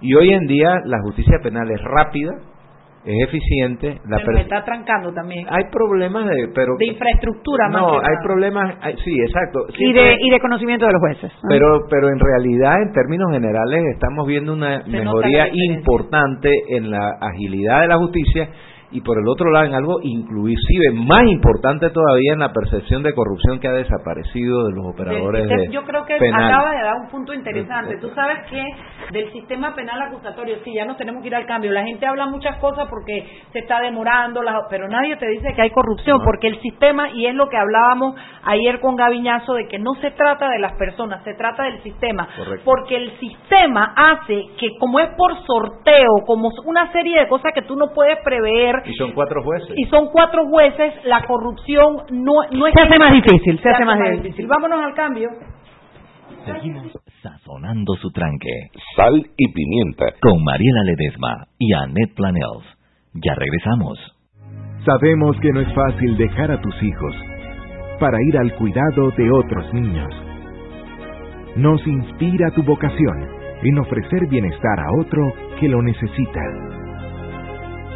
[0.00, 2.32] y hoy en día la justicia penal es rápida,
[3.04, 3.98] es eficiente.
[4.08, 5.46] La pero me está trancando también.
[5.48, 7.68] Hay problemas de, pero de infraestructura.
[7.68, 9.60] No, hay problemas, sí, exacto.
[9.78, 11.32] y de y de conocimiento de los jueces.
[11.48, 17.82] Pero pero en realidad, en términos generales, estamos viendo una mejoría importante en la agilidad
[17.82, 18.48] de la justicia
[18.92, 23.14] y por el otro lado en algo inclusive más importante todavía en la percepción de
[23.14, 27.08] corrupción que ha desaparecido de los operadores de Yo creo que acaba de dar un
[27.08, 27.96] punto interesante.
[28.00, 28.64] Tú sabes que
[29.12, 31.70] del sistema penal acusatorio, sí, ya nos tenemos que ir al cambio.
[31.72, 35.70] La gente habla muchas cosas porque se está demorando, pero nadie te dice que hay
[35.70, 39.94] corrupción, porque el sistema, y es lo que hablábamos ayer con Gaviñazo, de que no
[40.00, 42.28] se trata de las personas, se trata del sistema.
[42.64, 47.62] Porque el sistema hace que como es por sorteo, como una serie de cosas que
[47.62, 49.70] tú no puedes prever, y son cuatro jueces.
[49.76, 52.74] Y son cuatro jueces, la corrupción no, no es...
[52.74, 54.46] Se hace más difícil, se, hace, más, difícil.
[54.46, 55.30] Vámonos al cambio.
[56.44, 58.70] Seguimos sazonando su tranque.
[58.96, 60.06] Sal y pimienta.
[60.20, 62.64] Con Mariela Ledesma y Annette Planels.
[63.14, 63.98] Ya regresamos.
[64.84, 67.14] Sabemos que no es fácil dejar a tus hijos
[67.98, 70.08] para ir al cuidado de otros niños.
[71.56, 73.28] Nos inspira tu vocación
[73.62, 76.40] en ofrecer bienestar a otro que lo necesita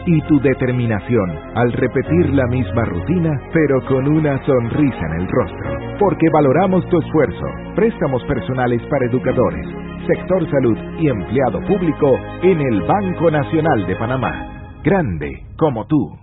[0.07, 5.97] y tu determinación al repetir la misma rutina, pero con una sonrisa en el rostro.
[5.99, 7.47] Porque valoramos tu esfuerzo.
[7.75, 9.67] Préstamos personales para educadores,
[10.07, 14.81] sector salud y empleado público en el Banco Nacional de Panamá.
[14.85, 16.19] Grande como tú.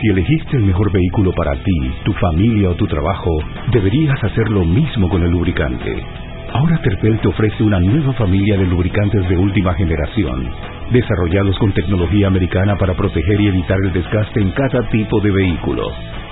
[0.00, 3.30] Si elegiste el mejor vehículo para ti, tu familia o tu trabajo,
[3.72, 6.02] deberías hacer lo mismo con el lubricante.
[6.52, 12.28] Ahora Terpel te ofrece una nueva familia de lubricantes de última generación desarrollados con tecnología
[12.28, 15.82] americana para proteger y evitar el desgaste en cada tipo de vehículo,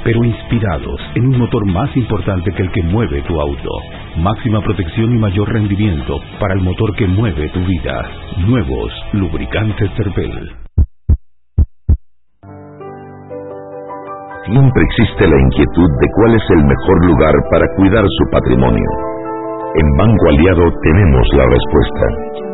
[0.04, 3.70] pero inspirados en un motor más importante que el que mueve tu auto.
[4.18, 8.08] Máxima protección y mayor rendimiento para el motor que mueve tu vida.
[8.46, 10.52] Nuevos lubricantes Terpel.
[14.46, 18.90] Siempre existe la inquietud de cuál es el mejor lugar para cuidar su patrimonio.
[19.76, 22.53] En Banco Aliado tenemos la respuesta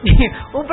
[0.54, 0.66] un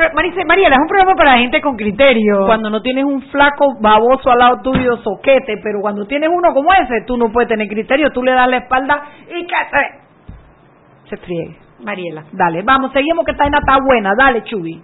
[0.48, 2.46] Mariela, es un programa para gente con criterio.
[2.46, 6.74] Cuando no tienes un flaco baboso al lado tuyo, soquete, pero cuando tienes uno como
[6.74, 11.18] ese, tú no puedes tener criterio, tú le das la espalda y que se, se
[11.18, 11.58] friegue.
[11.84, 14.82] Mariela, dale, vamos, seguimos que esta está buena, dale, Chubi.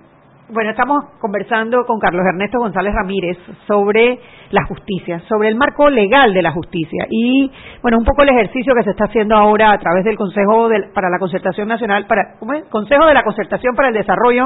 [0.50, 4.20] Bueno, estamos conversando con Carlos Ernesto González Ramírez sobre
[4.54, 8.76] la justicia, sobre el marco legal de la justicia y, bueno, un poco el ejercicio
[8.76, 12.54] que se está haciendo ahora a través del Consejo para la Concertación Nacional, para, ¿cómo?
[12.70, 14.46] Consejo de la Concertación para el Desarrollo,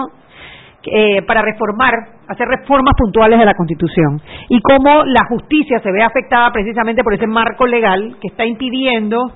[0.85, 1.91] eh, para reformar,
[2.29, 7.13] hacer reformas puntuales de la Constitución y cómo la justicia se ve afectada precisamente por
[7.13, 9.33] ese marco legal que está impidiendo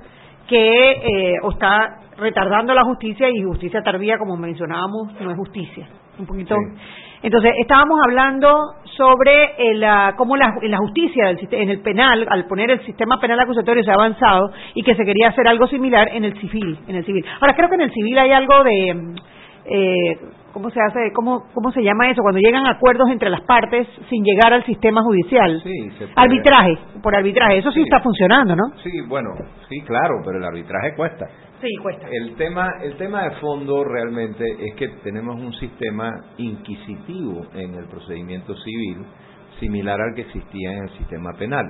[0.48, 5.90] que, eh, o está retardando la justicia y justicia tardía, como mencionábamos, no es justicia
[6.18, 6.56] un poquito.
[7.24, 12.46] Entonces, estábamos hablando sobre el, ah, cómo la, en la justicia, en el penal, al
[12.46, 16.10] poner el sistema penal acusatorio se ha avanzado y que se quería hacer algo similar
[16.14, 16.78] en el civil.
[16.88, 17.24] En el civil.
[17.40, 19.16] Ahora, creo que en el civil hay algo de...
[19.66, 20.18] Eh,
[20.52, 22.22] ¿Cómo se hace, cómo, cómo se llama eso?
[22.22, 25.62] Cuando llegan acuerdos entre las partes sin llegar al sistema judicial.
[25.64, 26.14] Sí, se puede.
[26.18, 27.60] Arbitraje, por arbitraje.
[27.60, 27.84] Eso sí, Sí.
[27.84, 28.64] está funcionando, ¿no?
[28.84, 29.30] Sí, bueno,
[29.70, 31.26] sí, claro, pero el arbitraje cuesta.
[31.62, 32.08] Sí, cuesta.
[32.12, 37.86] El tema, el tema de fondo realmente es que tenemos un sistema inquisitivo en el
[37.86, 39.05] procedimiento civil
[39.59, 41.66] similar al que existía en el sistema penal.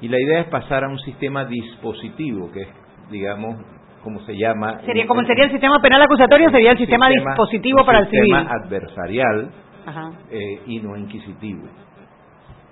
[0.00, 2.68] Y la idea es pasar a un sistema dispositivo, que es,
[3.10, 3.56] digamos,
[4.02, 4.80] como se llama...
[4.86, 8.34] Sería, como sería el sistema penal acusatorio, sería el sistema, dispositivo para el civil.
[8.34, 9.50] sistema adversarial
[9.86, 10.10] Ajá.
[10.30, 11.68] eh, y no inquisitivo.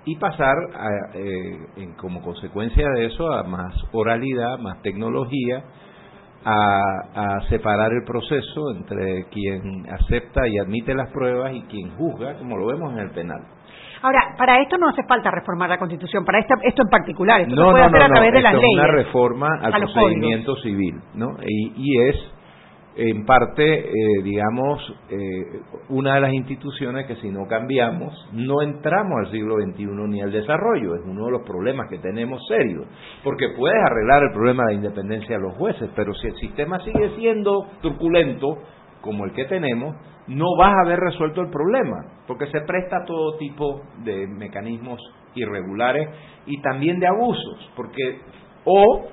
[0.05, 5.63] Y pasar, a, eh, en- como consecuencia de eso, a más oralidad, más tecnología,
[6.43, 12.35] a, a separar el proceso entre quien acepta y admite las pruebas y quien juzga,
[12.37, 13.41] como lo vemos en el penal.
[14.03, 17.41] Ahora, para esto no hace falta reformar la Constitución, para esta- esto en particular.
[17.41, 18.79] Esto se no, puede no, hacer no, a través de esto las es leyes.
[18.83, 21.27] una reforma al procedimiento civil, ¿no?
[21.45, 22.15] Y, y es,
[22.95, 29.13] en parte, eh, digamos, eh, una de las instituciones que si no cambiamos, no entramos
[29.19, 30.95] al siglo XXI ni al desarrollo.
[30.95, 32.85] Es uno de los problemas que tenemos serios.
[33.23, 36.79] Porque puedes arreglar el problema de la independencia de los jueces, pero si el sistema
[36.83, 38.57] sigue siendo truculento,
[38.99, 39.95] como el que tenemos,
[40.27, 44.99] no vas a haber resuelto el problema, porque se presta todo tipo de mecanismos
[45.33, 46.09] irregulares
[46.45, 48.19] y también de abusos, porque
[48.65, 49.07] o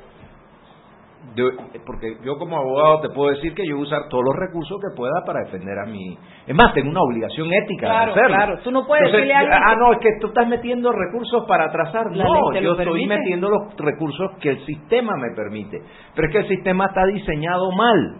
[1.35, 4.35] de- porque yo como abogado te puedo decir que yo voy a usar todos los
[4.37, 6.17] recursos que pueda para defender a mi
[6.47, 8.59] es más tengo una obligación ética Claro, de hacerlo claro.
[8.65, 11.45] Tú no puedes Entonces, decirle a alguien ah no es que tú estás metiendo recursos
[11.47, 13.09] para atrasar La no yo estoy permite.
[13.19, 15.83] metiendo los recursos que el sistema me permite
[16.15, 18.17] pero es que el sistema está diseñado mal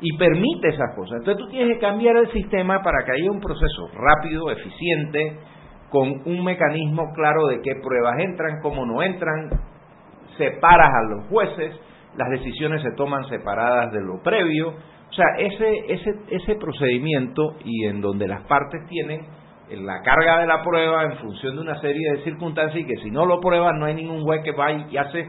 [0.00, 1.18] y permite esas cosas.
[1.18, 5.38] Entonces tú tienes que cambiar el sistema para que haya un proceso rápido, eficiente,
[5.90, 9.50] con un mecanismo claro de qué pruebas entran, cómo no entran,
[10.36, 11.74] separas a los jueces,
[12.18, 14.70] las decisiones se toman separadas de lo previo.
[14.70, 19.24] O sea, ese, ese, ese procedimiento y en donde las partes tienen
[19.70, 23.10] la carga de la prueba en función de una serie de circunstancias y que si
[23.10, 25.28] no lo prueban no hay ningún juez que vaya y hace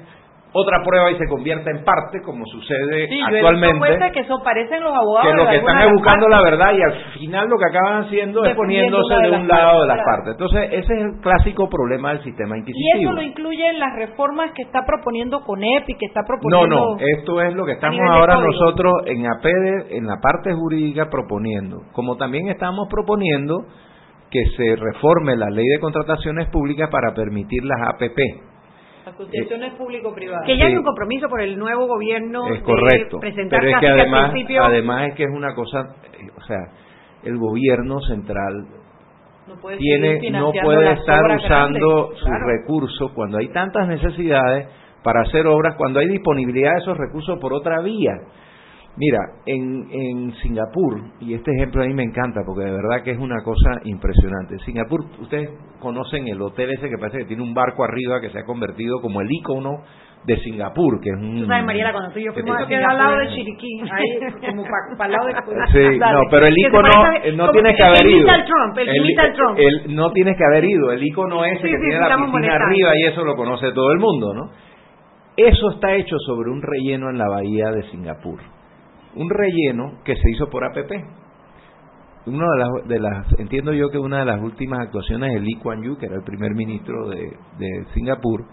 [0.51, 4.41] otra prueba y se convierta en parte como sucede Sí, yo actualmente jueces que son,
[4.43, 7.65] parecen los abogados que lo que están buscando la verdad y al final lo que
[7.65, 10.31] acaban haciendo es poniéndose de un lado de las partes.
[10.33, 12.99] Entonces, ese es el clásico problema del sistema Y inquisitivo.
[13.01, 16.75] eso lo incluye en las reformas que está proponiendo CONEP y que está No, proponiendo...
[16.75, 21.83] no, esto es lo que estamos ahora nosotros en APEDE, en la parte jurídica, proponiendo.
[21.93, 23.65] Como también estamos proponiendo
[24.31, 28.17] que se reforme la ley de contrataciones públicas para permitir las APP.
[29.05, 30.45] Asociaciones público-privadas.
[30.45, 33.19] Que ya hay un compromiso por el nuevo gobierno Es de correcto.
[33.19, 36.41] presentar Pero es que al además, principio- además es que es una cosa, eh, o
[36.43, 36.57] sea,
[37.23, 38.65] el gobierno central
[39.47, 42.45] no puede tiene no puede estar usando sus claro.
[42.45, 44.67] recursos cuando hay tantas necesidades
[45.03, 48.13] para hacer obras, cuando hay disponibilidad de esos recursos por otra vía.
[48.97, 53.11] Mira, en, en Singapur, y este ejemplo a mí me encanta porque de verdad que
[53.11, 54.55] es una cosa impresionante.
[54.55, 58.29] En Singapur, ustedes conocen el hotel ese que parece que tiene un barco arriba que
[58.29, 59.83] se ha convertido como el icono
[60.25, 61.39] de Singapur, que es un...
[61.39, 64.19] Tú sabes, Mariela, cuando tú y yo que fuimos Queda al lado de Chiriquí, ahí
[64.49, 64.63] como
[64.97, 65.33] para el lado de...
[65.71, 66.13] Sí, Dale.
[66.13, 68.29] no, pero el Que icono parece- eh, no como tienes que el que haber ido.
[68.31, 68.85] al Trump, el
[69.15, 69.57] que al Trump.
[69.59, 70.91] el- no tienes que haber ido.
[70.91, 72.65] El icono ese Sí, que sí, tiene la piscina molestando.
[72.65, 74.49] arriba y eso lo conoce todo el mundo, ¿no?
[75.37, 78.39] Eso está hecho sobre un relleno en la bahía de Singapur.
[79.15, 80.91] Un relleno que se hizo por APP.
[82.25, 82.45] Una
[82.85, 86.05] de las, entiendo yo que una de las últimas actuaciones de Lee Kuan Yew, que
[86.05, 87.17] era el primer ministro de,
[87.57, 88.45] de Singapur,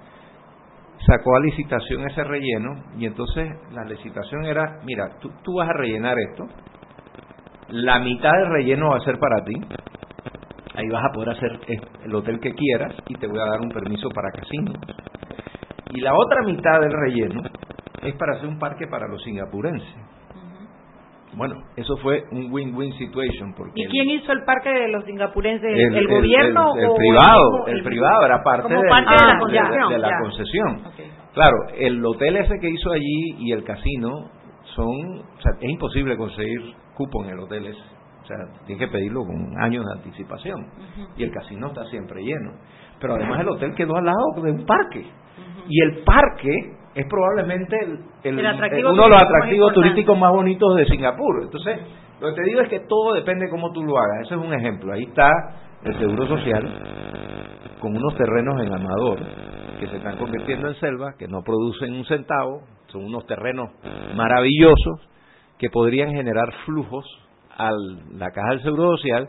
[1.06, 5.72] sacó a licitación ese relleno y entonces la licitación era, mira, tú, tú vas a
[5.72, 6.46] rellenar esto,
[7.68, 9.54] la mitad del relleno va a ser para ti,
[10.74, 11.60] ahí vas a poder hacer
[12.04, 14.72] el hotel que quieras y te voy a dar un permiso para casino.
[15.90, 17.42] Y la otra mitad del relleno
[18.02, 20.15] es para hacer un parque para los singapurenses.
[21.36, 25.04] Bueno, eso fue un win-win situation porque ¿Y el- quién hizo el parque de los
[25.04, 25.70] singapurenses?
[25.70, 29.88] ¿El, el, el- gobierno el- el o privado, el privado era parte, de la concesión,
[29.90, 30.18] de la ya.
[30.22, 30.76] concesión.
[30.86, 31.00] Ok.
[31.34, 34.30] Claro, el hotel ese que hizo allí y el casino
[34.74, 36.60] son, o sea, es imposible conseguir
[36.94, 37.80] cupo en el hotel ese.
[38.22, 40.66] O sea, tienes que pedirlo con años de anticipación.
[41.16, 42.52] Y el casino está siempre lleno.
[42.98, 45.06] Pero además el hotel quedó al lado de un parque.
[45.68, 46.50] Y el parque
[46.96, 50.86] es probablemente el, el- El atractivo uno de los más atractivos turísticos más bonitos de
[50.86, 51.42] Singapur.
[51.44, 51.78] Entonces,
[52.20, 54.22] lo que te digo es que todo depende de cómo tú lo hagas.
[54.26, 54.92] Ese es un ejemplo.
[54.92, 55.28] Ahí está
[55.84, 56.64] el Seguro Social
[57.80, 59.18] con unos terrenos en Amador
[59.78, 63.68] que se están convirtiendo en selva, que no producen un centavo, son unos terrenos
[64.16, 65.06] maravillosos
[65.58, 67.04] que podrían generar flujos
[67.58, 67.70] a
[68.18, 69.28] la caja del Seguro Social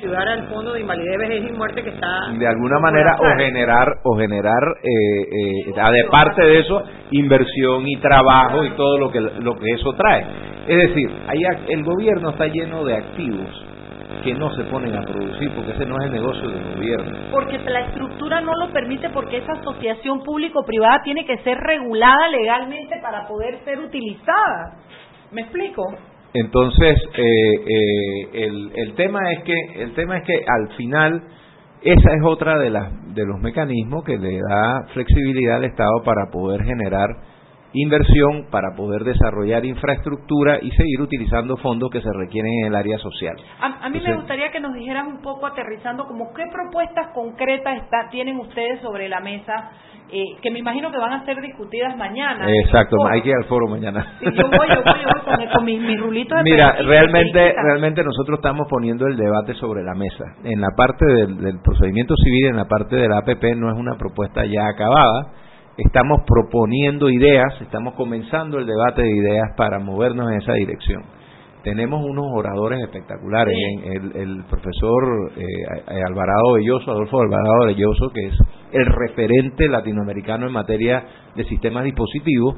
[0.00, 3.88] ayudar al fondo de invalidez, vejez y muerte que está de alguna manera o generar
[4.04, 5.22] o generar eh,
[5.66, 9.92] eh, de parte de eso inversión y trabajo y todo lo que lo que eso
[9.94, 10.24] trae.
[10.66, 13.66] Es decir ahí el gobierno está lleno de activos
[14.22, 17.18] que no se ponen a producir porque ese no es el negocio del gobierno.
[17.30, 22.96] Porque la estructura no lo permite porque esa asociación público-privada tiene que ser regulada legalmente
[23.02, 24.76] para poder ser utilizada.
[25.32, 25.82] Me explico
[26.34, 31.22] entonces, eh, eh, el, el, tema es que el tema es que al final
[31.82, 36.30] esa es otra de las de los mecanismos que le da flexibilidad al Estado para
[36.30, 37.08] poder generar
[37.74, 42.98] inversión, para poder desarrollar infraestructura y seguir utilizando fondos que se requieren en el área
[42.98, 43.34] social.
[43.60, 48.08] A, mí me gustaría que nos dijeran un poco aterrizando como qué propuestas concretas está,
[48.10, 49.70] tienen ustedes sobre la mesa
[50.12, 52.46] eh, que me imagino que van a ser discutidas mañana.
[52.64, 54.18] Exacto, hay que ir al foro mañana.
[54.20, 59.06] yo voy, yo voy, con, mi, mi, rulito de Mira, realmente, realmente nosotros estamos poniendo
[59.06, 60.24] el debate sobre la mesa.
[60.44, 63.78] En la parte del, del procedimiento civil, en la parte de la APP, no es
[63.78, 65.32] una propuesta ya acabada.
[65.78, 71.21] Estamos proponiendo ideas, estamos comenzando el debate de ideas para movernos en esa dirección
[71.62, 73.54] tenemos unos oradores espectaculares.
[73.84, 78.34] El, el, profesor eh, Alvarado Belloso, Adolfo Alvarado Belloso, que es
[78.72, 81.04] el referente latinoamericano en materia
[81.34, 82.56] de sistemas dispositivos,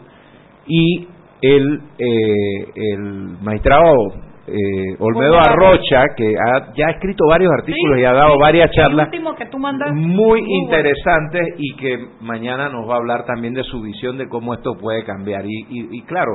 [0.66, 1.06] y
[1.42, 3.00] el, eh, el
[3.42, 3.92] magistrado
[4.46, 9.08] eh, Olmedo Arrocha, que ha, ya ha escrito varios artículos y ha dado varias charlas
[9.94, 14.54] muy interesantes y que mañana nos va a hablar también de su visión de cómo
[14.54, 15.44] esto puede cambiar.
[15.46, 16.32] Y, y claro,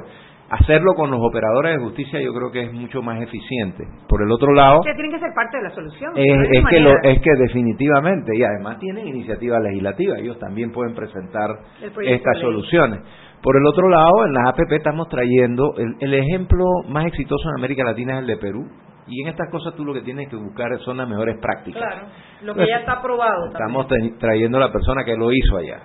[0.50, 3.86] hacerlo con los operadores de justicia yo creo que es mucho más eficiente.
[4.08, 4.82] Por el otro lado...
[4.82, 6.14] Que tienen que ser parte de la solución.
[6.16, 11.50] Es, que, lo, es que definitivamente, y además tienen iniciativa legislativa, ellos también pueden presentar
[11.82, 13.02] estas soluciones.
[13.42, 17.60] Por el otro lado, en las APP estamos trayendo, el, el ejemplo más exitoso en
[17.60, 18.68] América Latina es el de Perú,
[19.08, 21.82] y en estas cosas tú lo que tienes que buscar son las mejores prácticas.
[21.82, 22.08] Claro,
[22.44, 23.48] lo que ya está aprobado.
[23.48, 23.88] Estamos
[24.20, 25.80] trayendo a la persona que lo hizo allá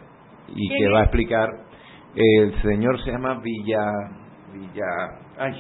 [0.49, 1.49] y que va a explicar.
[2.15, 3.87] El señor se llama Villa
[4.55, 4.87] Villa,
[5.37, 5.53] ay,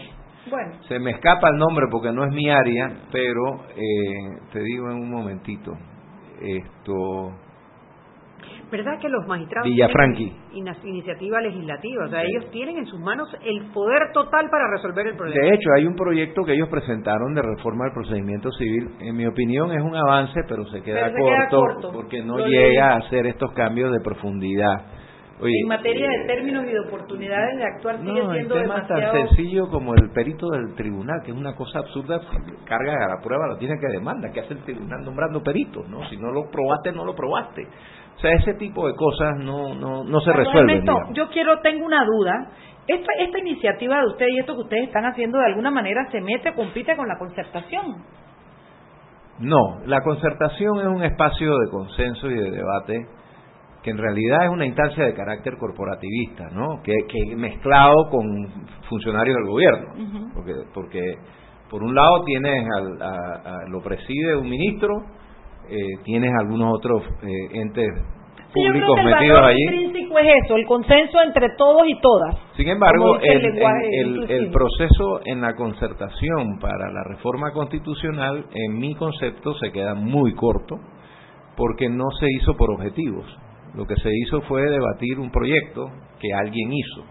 [0.48, 0.82] bueno.
[0.88, 4.98] se me escapa el nombre porque no es mi área, pero eh, te digo en
[4.98, 5.72] un momentito,
[6.40, 7.32] esto...
[8.70, 10.32] ¿Verdad que los magistrados Villafranqui.
[10.50, 12.06] tienen iniciativa legislativa?
[12.06, 15.40] O sea, ellos tienen en sus manos el poder total para resolver el problema.
[15.40, 18.96] De hecho, hay un proyecto que ellos presentaron de reforma del procedimiento civil.
[19.00, 21.12] En mi opinión es un avance, pero se queda,
[21.50, 25.03] corto, porque no llega a hacer estos cambios de profundidad
[25.40, 29.12] en materia de términos y de oportunidades de actuar sigue no, siendo el tema tan
[29.12, 32.20] sencillo como el perito del tribunal, que es una cosa absurda,
[32.64, 36.08] carga a la prueba, lo tiene que demandar, que hace el tribunal nombrando peritos, ¿no?
[36.08, 37.66] Si no lo probaste, no lo probaste.
[38.16, 40.84] O sea, ese tipo de cosas no no, no se resuelven.
[41.14, 42.50] Yo quiero, tengo una duda.
[42.86, 46.20] Esta, esta iniciativa de ustedes y esto que ustedes están haciendo de alguna manera se
[46.20, 48.04] mete, compite con la concertación.
[49.40, 53.06] No, la concertación es un espacio de consenso y de debate
[53.84, 56.82] que en realidad es una instancia de carácter corporativista, ¿no?
[56.82, 58.24] Que, que mezclado con
[58.88, 61.18] funcionarios del gobierno, porque, porque
[61.68, 65.02] por un lado tienes al, lo preside un ministro,
[65.68, 67.90] eh, tienes algunos otros eh, entes
[68.54, 69.84] públicos el metidos allí.
[69.84, 72.36] intrínseco es eso, el consenso entre todos y todas.
[72.56, 79.52] Sin embargo, el, el, proceso en la concertación para la reforma constitucional, en mi concepto,
[79.58, 80.76] se queda muy corto
[81.54, 83.26] porque no se hizo por objetivos.
[83.74, 87.04] Lo que se hizo fue debatir un proyecto que alguien hizo.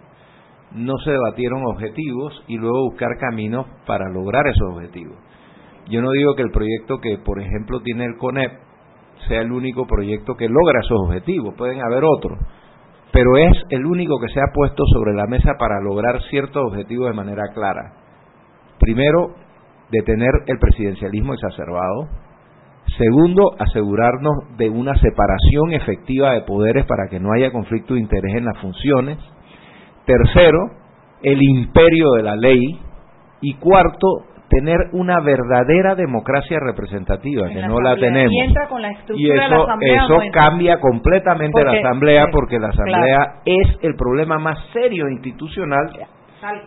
[0.72, 5.18] No se debatieron objetivos y luego buscar caminos para lograr esos objetivos.
[5.90, 8.52] Yo no digo que el proyecto que, por ejemplo, tiene el CONEP
[9.28, 12.40] sea el único proyecto que logra esos objetivos, pueden haber otros,
[13.12, 17.08] pero es el único que se ha puesto sobre la mesa para lograr ciertos objetivos
[17.08, 17.94] de manera clara.
[18.80, 19.36] Primero,
[19.92, 22.10] detener el presidencialismo exacerbado,
[22.98, 28.36] Segundo, asegurarnos de una separación efectiva de poderes para que no haya conflicto de interés
[28.36, 29.18] en las funciones.
[30.06, 30.60] Tercero,
[31.24, 32.80] el imperio de la ley.
[33.42, 38.32] Y cuarto, tener una verdadera democracia representativa, que no la tenemos.
[39.16, 45.10] Y, eso, eso cambia completamente la Asamblea, porque la Asamblea es el problema más serio
[45.10, 45.90] institucional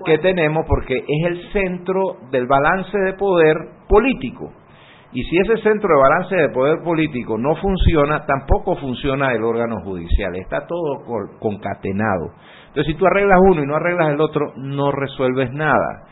[0.05, 3.57] que tenemos, porque es el centro del balance de poder
[3.89, 4.53] político.
[5.17, 9.81] Y si ese centro de balance de poder político no funciona, tampoco funciona el órgano
[9.81, 10.37] judicial.
[10.37, 12.33] Está todo concatenado.
[12.69, 16.05] Entonces, si tú arreglas uno y no arreglas el otro, no resuelves nada.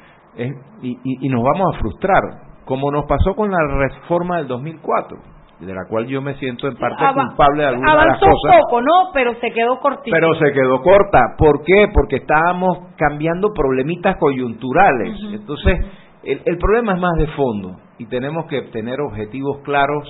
[0.81, 2.23] y, nos vamos a frustrar,
[2.65, 5.19] como nos pasó con la reforma del 2004
[5.61, 8.61] de la cual yo me siento en parte culpable de algunas de las cosas.
[8.63, 9.13] Poco, ¿no?
[9.13, 10.17] Pero se quedó cortita.
[10.19, 11.21] Pero se quedó corta.
[11.37, 11.89] ¿Por qué?
[11.93, 15.15] Porque estábamos cambiando problemitas coyunturales.
[15.31, 15.79] Entonces,
[16.23, 20.05] El, el problema es más de fondo y tenemos que tener objetivos claros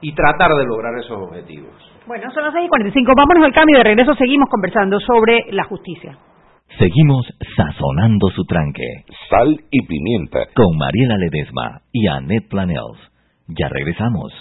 [0.00, 1.72] y tratar de lograr esos objetivos.
[2.06, 3.12] Bueno, son las 6 y 45.
[3.16, 3.78] Vámonos al cambio.
[3.78, 6.16] De regreso seguimos conversando sobre la justicia.
[6.78, 7.26] Seguimos
[7.56, 9.04] sazonando su tranque.
[9.30, 10.46] Sal y pimienta.
[10.54, 12.98] Con Mariela Ledesma y Annette Planels.
[13.48, 14.32] Ya regresamos.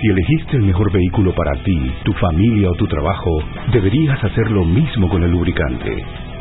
[0.00, 3.30] Si elegiste el mejor vehículo para ti, tu familia o tu trabajo,
[3.72, 6.29] deberías hacer lo mismo con el lubricante.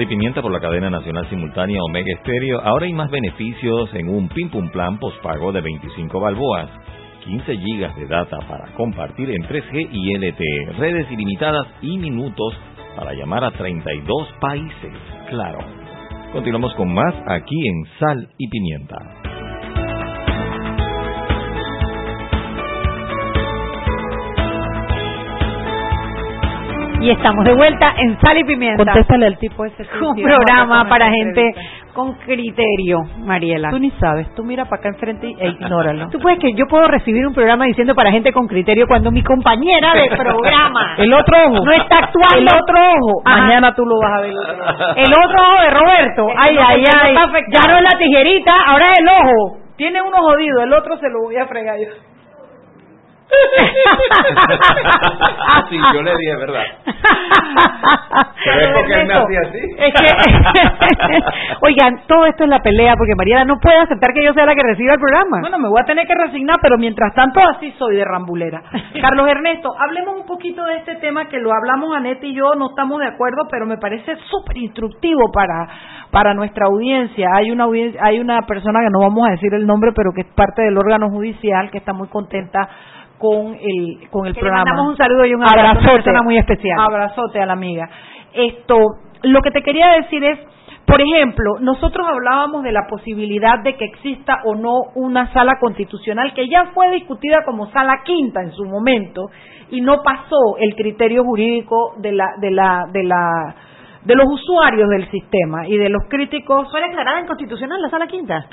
[0.00, 2.58] Sal y pimienta por la cadena nacional simultánea Omega Estéreo.
[2.62, 6.70] Ahora hay más beneficios en un Pim Pum Plan postpago de 25 balboas.
[7.22, 12.54] 15 gigas de data para compartir en 3G y LTE, redes ilimitadas y minutos
[12.96, 14.94] para llamar a 32 países.
[15.28, 15.58] Claro.
[16.32, 19.29] Continuamos con más aquí en Sal y Pimienta.
[27.00, 28.84] Y estamos de vuelta en Sal y Pimienta.
[28.84, 29.86] Contéstale al tipo ese.
[30.02, 31.54] Un programa para gente
[31.94, 33.70] con criterio, Mariela.
[33.70, 36.08] Tú ni sabes, tú mira para acá enfrente e ignóralo.
[36.10, 39.22] Tú puedes que yo puedo recibir un programa diciendo para gente con criterio cuando mi
[39.22, 42.36] compañera de programa el otro ojo no está actuando.
[42.36, 43.42] El otro ojo, Ajá.
[43.44, 44.32] mañana tú lo vas a ver.
[44.96, 46.26] El otro ojo de Roberto.
[46.36, 47.14] Ay, ay, ay.
[47.50, 49.56] Ya no es la tijerita, ahora es el ojo.
[49.76, 52.09] Tiene uno jodido, el otro se lo voy a fregar yo.
[55.70, 56.64] sí, yo le dije, ¿verdad?
[58.44, 59.58] Pero es porque él me hacía así.
[59.78, 60.06] Es que,
[61.62, 64.54] oigan, todo esto es la pelea porque Mariela no puede aceptar que yo sea la
[64.54, 65.40] que reciba el programa.
[65.40, 68.62] Bueno, me voy a tener que resignar, pero mientras tanto así soy de rambulera.
[69.00, 72.70] Carlos Ernesto, hablemos un poquito de este tema que lo hablamos Anette y yo, no
[72.70, 75.68] estamos de acuerdo, pero me parece súper instructivo para
[76.10, 77.28] para nuestra audiencia.
[77.34, 80.22] Hay una audiencia, hay una persona que no vamos a decir el nombre, pero que
[80.22, 82.68] es parte del órgano judicial que está muy contenta
[83.20, 84.64] con el con el Que le programa.
[84.64, 86.80] mandamos un saludo y un abrazo, una abrazote, persona muy especial.
[86.80, 87.88] Abrazote a la amiga.
[88.32, 88.78] Esto,
[89.22, 90.38] lo que te quería decir es
[90.86, 96.32] por ejemplo, nosotros hablábamos de la posibilidad de que exista o no una sala constitucional
[96.34, 99.26] que ya fue discutida como sala quinta en su momento
[99.70, 103.54] y no pasó el criterio jurídico de la de la de la
[104.04, 106.68] de los usuarios del sistema y de los críticos.
[106.72, 108.46] ¿Fue declarada inconstitucional la sala quinta?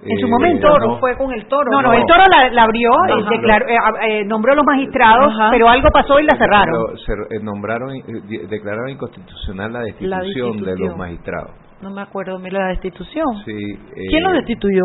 [0.00, 0.98] En su Eh, momento no.
[1.00, 1.70] fue con el toro.
[1.72, 2.90] No, no, el toro la, la abrió,
[3.30, 3.76] declaró- eh,
[4.20, 5.48] eh, nombró a los magistrados, Ajá.
[5.50, 6.72] pero algo pasó y la cerraron.
[6.94, 6.96] Pero
[7.28, 8.02] se eh, nombraron, eh,
[8.48, 11.50] declararon inconstitucional la La destitución, de los magistrados.
[11.82, 13.26] No me acuerdo de la destitución.
[13.44, 14.84] Sí, eh, ¿Quién lo destituyó?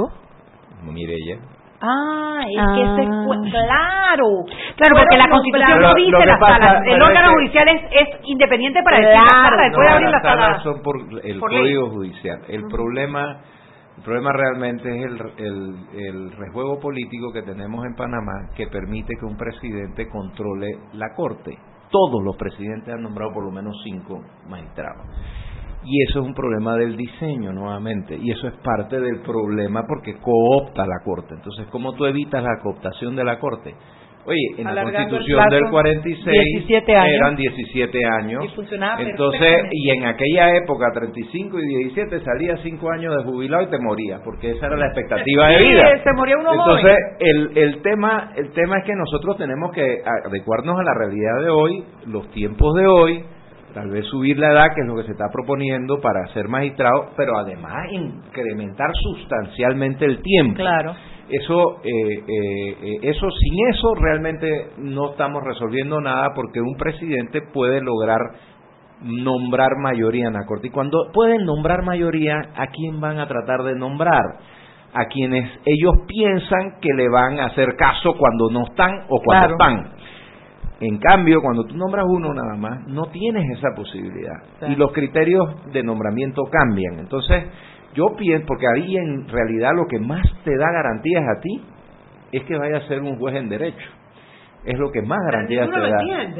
[0.83, 1.37] Mireya.
[1.85, 2.73] Ah, es Ah.
[2.75, 4.27] que ese fue, claro.
[4.77, 6.81] Claro, porque la constitución no dice las pasa- salas.
[6.85, 9.89] El es órgano que- judicial es, es independiente para decir la Claro, sala, después de
[9.89, 10.63] No, abrir la las salas sala.
[10.63, 11.61] son por el por ley.
[11.61, 12.39] Código Judicial.
[12.47, 13.37] El problema
[13.97, 19.15] el problema realmente es el, el, el rejuego político que tenemos en Panamá que permite
[19.19, 21.57] que un presidente controle la Corte.
[21.89, 25.05] Todos los presidentes han nombrado por lo menos cinco magistrados.
[25.85, 28.17] Y eso es un problema del diseño nuevamente.
[28.17, 31.35] Y eso es parte del problema porque coopta la Corte.
[31.35, 33.75] Entonces, ¿cómo tú evitas la cooptación de la Corte?
[34.25, 36.25] Oye, en la Alargando Constitución plazo, del 46
[36.65, 37.15] 17 años.
[37.15, 38.45] eran 17 años.
[38.45, 43.63] Y funcionaba Entonces, y en aquella época, 35 y 17, salía 5 años de jubilado
[43.63, 46.03] y te morías, porque esa era la expectativa de vida.
[46.03, 47.17] se moría uno Entonces, joven.
[47.19, 51.49] el, el, tema, el tema es que nosotros tenemos que adecuarnos a la realidad de
[51.49, 53.25] hoy, los tiempos de hoy,
[53.73, 57.09] tal vez subir la edad, que es lo que se está proponiendo para ser magistrado,
[57.17, 60.55] pero además incrementar sustancialmente el tiempo.
[60.55, 60.93] Claro.
[61.29, 67.41] Eso, eh, eh, eh, eso, sin eso realmente no estamos resolviendo nada porque un presidente
[67.53, 68.19] puede lograr
[69.01, 70.67] nombrar mayoría en la corte.
[70.67, 74.21] Y cuando pueden nombrar mayoría, ¿a quién van a tratar de nombrar?
[74.93, 79.55] A quienes ellos piensan que le van a hacer caso cuando no están o cuando
[79.55, 79.81] Claro.
[79.81, 79.93] están.
[80.79, 84.35] En cambio, cuando tú nombras uno nada más, no tienes esa posibilidad.
[84.59, 84.73] Claro.
[84.73, 86.99] Y los criterios de nombramiento cambian.
[86.99, 87.45] Entonces,
[87.93, 91.61] yo pienso, porque ahí en realidad lo que más te da garantías a ti
[92.31, 93.89] es que vaya a ser un juez en derecho.
[94.65, 95.89] Es lo que más garantías te da.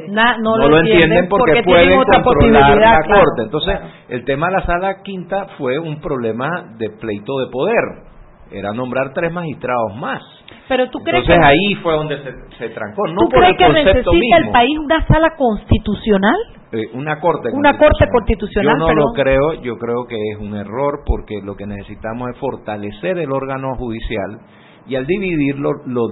[0.08, 3.22] Na- no, no, lo entienden porque, pueden controlar la claro.
[3.22, 3.42] corte.
[3.42, 3.78] Entonces,
[4.08, 8.13] el tema de la sala quinta fue un problema de pleito de poder.
[8.56, 10.22] Era nombrar tres magistrados más.
[10.68, 13.06] Pero tú crees Entonces que ahí fue donde se, se trancó.
[13.08, 14.36] No ¿Tú por crees el que necesita mismo.
[14.38, 16.36] el país una sala constitucional?
[16.72, 19.04] Eh, una corte Una corte constitucional, Yo no perdón.
[19.06, 23.30] lo creo, yo creo que es un error porque lo que necesitamos es fortalecer el
[23.32, 24.38] órgano judicial
[24.86, 26.08] y al dividirlo lo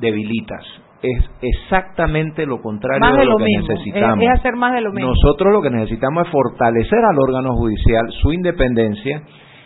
[0.00, 0.64] debilitas.
[1.02, 3.68] Es exactamente lo contrario Más de lo que mismo.
[3.68, 4.18] necesitamos.
[4.22, 5.10] Es- es hacer más de lo mismo.
[5.10, 9.22] Nosotros lo que necesitamos es fortalecer al órgano judicial, su independencia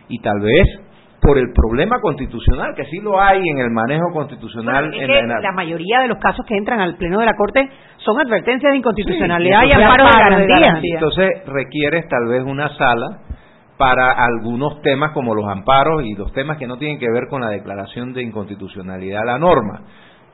[0.08, 0.66] y tal vez
[1.20, 4.88] por el problema constitucional, que sí lo hay en el manejo constitucional.
[4.88, 7.26] Bueno, en que en la- la mayoría de los casos que entran al Pleno de
[7.26, 10.78] la Corte son advertencias de inconstitucionalidad Sí, y amparo de amparo garantía.
[10.94, 13.18] Entonces requieres tal vez una sala
[13.78, 17.40] para algunos temas como los amparos y los temas que no tienen que ver con
[17.42, 19.82] la declaración de inconstitucionalidad la norma.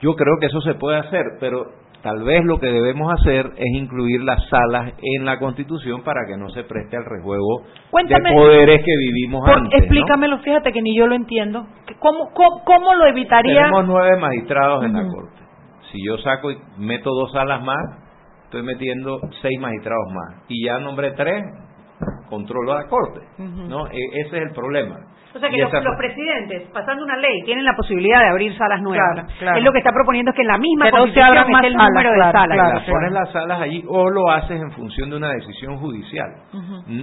[0.01, 1.65] Yo creo que eso se puede hacer, pero
[2.03, 6.37] tal vez lo que debemos hacer es incluir las salas en la Constitución para que
[6.37, 8.31] no se preste al rejuego Cuéntame.
[8.31, 9.73] de poderes que vivimos Por- antes.
[9.73, 9.79] ¿no?
[9.79, 11.67] explícamelo, fíjate que ni yo lo entiendo.
[12.01, 13.55] ¿Cómo, cómo, cómo lo evitaría?
[13.55, 15.07] Tenemos nueve magistrados en la.
[15.07, 15.41] Corte.
[15.93, 17.79] Si yo saco y meto dos salas más,
[18.45, 20.43] estoy metiendo seis magistrados más.
[20.49, 21.45] Y ya nombré tres,
[22.33, 23.21] controlo la Corte.
[23.69, 23.87] ¿no?
[23.89, 24.97] E- ese es el problema.
[25.35, 28.83] O sea que los, los presidentes, pasando una ley, tienen la posibilidad de abrir salas
[28.83, 29.15] nuevas.
[29.15, 29.57] Claro, claro.
[29.59, 31.45] Es lo que está proponiendo es que en la misma Que no se constitución abran
[31.45, 32.57] esté más el salas, número de claro, salas.
[32.75, 36.29] las pones las salas allí o lo haces en función de una decisión judicial.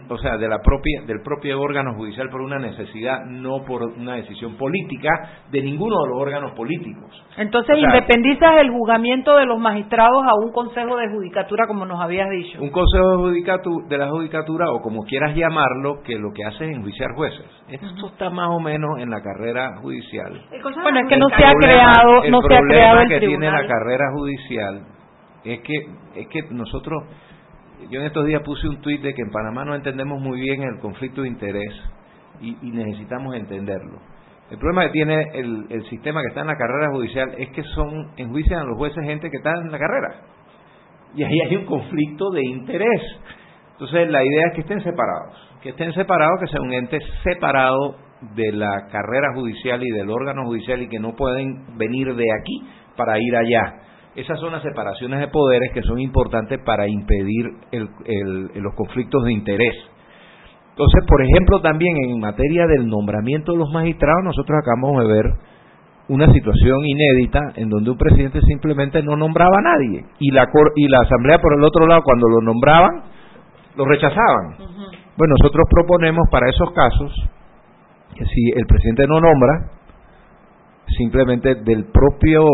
[0.10, 4.14] O sea, de la propia, del propio órgano judicial por una necesidad, no por una
[4.18, 5.10] decisión política
[5.50, 7.10] de ninguno de los órganos políticos.
[7.36, 11.84] Entonces O sea, independizas el juzgamiento de los magistrados a un consejo de judicatura, como
[11.88, 12.62] nos habías dicho.
[12.62, 16.66] Un consejo de, judicatu- de la judicatura, o como quieras llamarlo, que lo que hace
[16.66, 17.46] es enjuiciar jueces.
[17.68, 20.42] Esto está más o menos en la carrera judicial.
[20.82, 23.20] Bueno, es que no se ha creado, el no se ha problema creado el que
[23.20, 24.82] tiene la carrera judicial
[25.44, 25.76] es que
[26.16, 27.04] es que nosotros
[27.90, 30.64] yo en estos días puse un tuit de que en Panamá no entendemos muy bien
[30.64, 31.74] el conflicto de interés
[32.42, 34.00] y, y necesitamos entenderlo.
[34.52, 37.64] El problema que tiene el, el sistema que está en la carrera judicial es que
[37.64, 40.22] son enjuician a los jueces gente que está en la carrera
[41.16, 43.02] y ahí hay un conflicto de interés.
[43.80, 47.96] Entonces la idea es que estén separados, que estén separados, que sea un ente separado
[48.36, 52.62] de la carrera judicial y del órgano judicial y que no pueden venir de aquí
[52.98, 53.76] para ir allá.
[54.18, 59.24] Esas son las separaciones de poderes que son importantes para impedir el- el- los conflictos
[59.24, 59.76] de interés.
[60.72, 65.26] Entonces, por ejemplo, también en materia del nombramiento de los magistrados, nosotros acabamos de ver
[66.10, 70.88] una situación inédita en donde un presidente simplemente no nombraba a nadie y la y
[70.90, 73.04] la asamblea por el otro lado cuando lo nombraban
[73.80, 74.58] lo rechazaban.
[75.16, 77.14] Bueno, nosotros proponemos para esos casos
[78.14, 79.72] que si el presidente no nombra,
[80.98, 82.46] simplemente del propio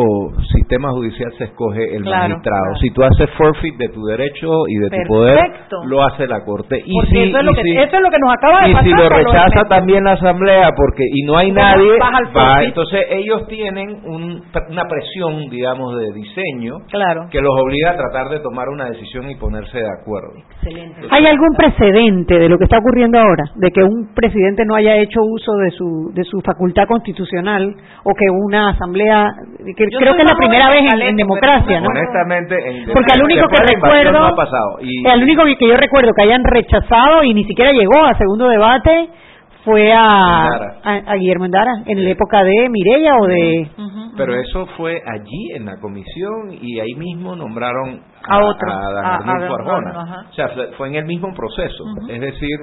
[0.51, 2.61] sistema judicial se escoge el Claro, magistrado.
[2.65, 2.75] claro.
[2.81, 5.37] Si tú haces forfeit de tu derecho y de tu poder,
[5.85, 6.81] lo hace la corte.
[6.85, 8.61] Y Porque si, eso, es lo y que, si- eso es lo que nos acaba
[8.61, 8.85] de y pasar.
[8.85, 11.97] si lo rechaza también la asamblea porque y no hay nadie
[12.35, 17.27] va, entonces ellos tienen un- una presión digamos de diseño Claro.
[17.31, 21.01] que los obliga a tratar de tomar una decisión y ponerse de acuerdo Excelente.
[21.11, 23.43] ¿Hay algún precedente de lo que está ocurriendo ahora?
[23.55, 28.11] De que un presidente no haya hecho uso de su, de su facultad constitucional o
[28.13, 29.27] que una asamblea,
[29.75, 31.87] que Yo creo que es la primera vez en, democracia, ¿no?
[31.87, 35.77] honestamente en- Porque al único que recuerdo, no ha pasado y el único que yo
[35.77, 39.09] recuerdo que hayan rechazado y ni siquiera llegó a segundo debate
[39.63, 40.45] fue a,
[40.83, 43.67] a, a Guillermo Endara en la época de Mireya o de
[44.15, 49.05] pero eso fue allí en la comisión y ahí mismo nombraron A otro, a, Dan
[49.05, 50.25] a- Arnulfo Arjona.
[50.29, 51.83] O sea, fue- fue en el mismo proceso.
[52.07, 52.57] Es decir,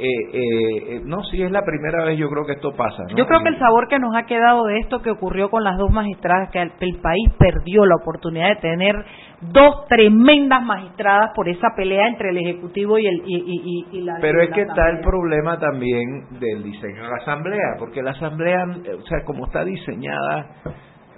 [0.00, 3.02] eh, eh, eh, no, sí es la primera vez yo creo que esto pasa.
[3.10, 3.16] ¿no?
[3.16, 5.76] Yo creo que el sabor que nos ha quedado de esto que ocurrió con las
[5.78, 8.94] dos magistradas, que el, el país perdió la oportunidad de tener
[9.40, 14.16] dos tremendas magistradas por esa pelea entre el Ejecutivo y, el, y, y- y- la
[14.20, 18.10] Pero es la que está el problema también del diseño de la asamblea, porque la
[18.12, 20.46] asamblea, eh, o sea, como está diseñada,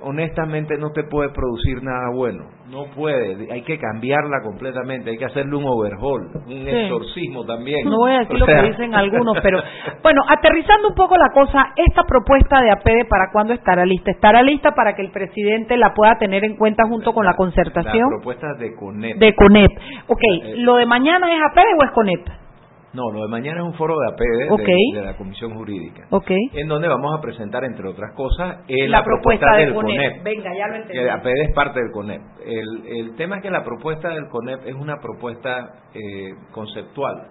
[0.02, 5.24] honestamente no te puede producir nada bueno, no puede, hay que cambiarla completamente, hay que
[5.24, 7.84] hacerle un overhaul, un exorcismo también.
[7.84, 9.60] No voy a decir O lo que dicen algunos, pero
[10.02, 14.10] bueno, aterrizando un poco la cosa, esta propuesta de APD, ¿para cuándo estará lista?
[14.10, 17.36] ¿Estará lista para que el presidente la pueda tener en cuenta junto con la la
[17.36, 19.18] concertación propuesta de CONEP.
[19.18, 19.70] de CONEP?
[20.08, 22.39] Ok, Eh, ¿lo de mañana es APD o es CONEP?
[22.92, 24.48] No, lo de mañana es un foro de APD
[24.96, 26.08] de- la Comisión Jurídica,
[26.54, 29.74] en donde vamos a presentar, entre otras cosas, eh, La la, propuesta propuesta, de del
[29.74, 29.96] CONEP.
[29.96, 30.24] CONEP.
[30.24, 30.94] Venga, ya lo entendí.
[30.94, 32.20] Que APD es parte del CONEP.
[32.44, 37.28] El, el tema es que la propuesta del CONEP es una propuesta eh, conceptual,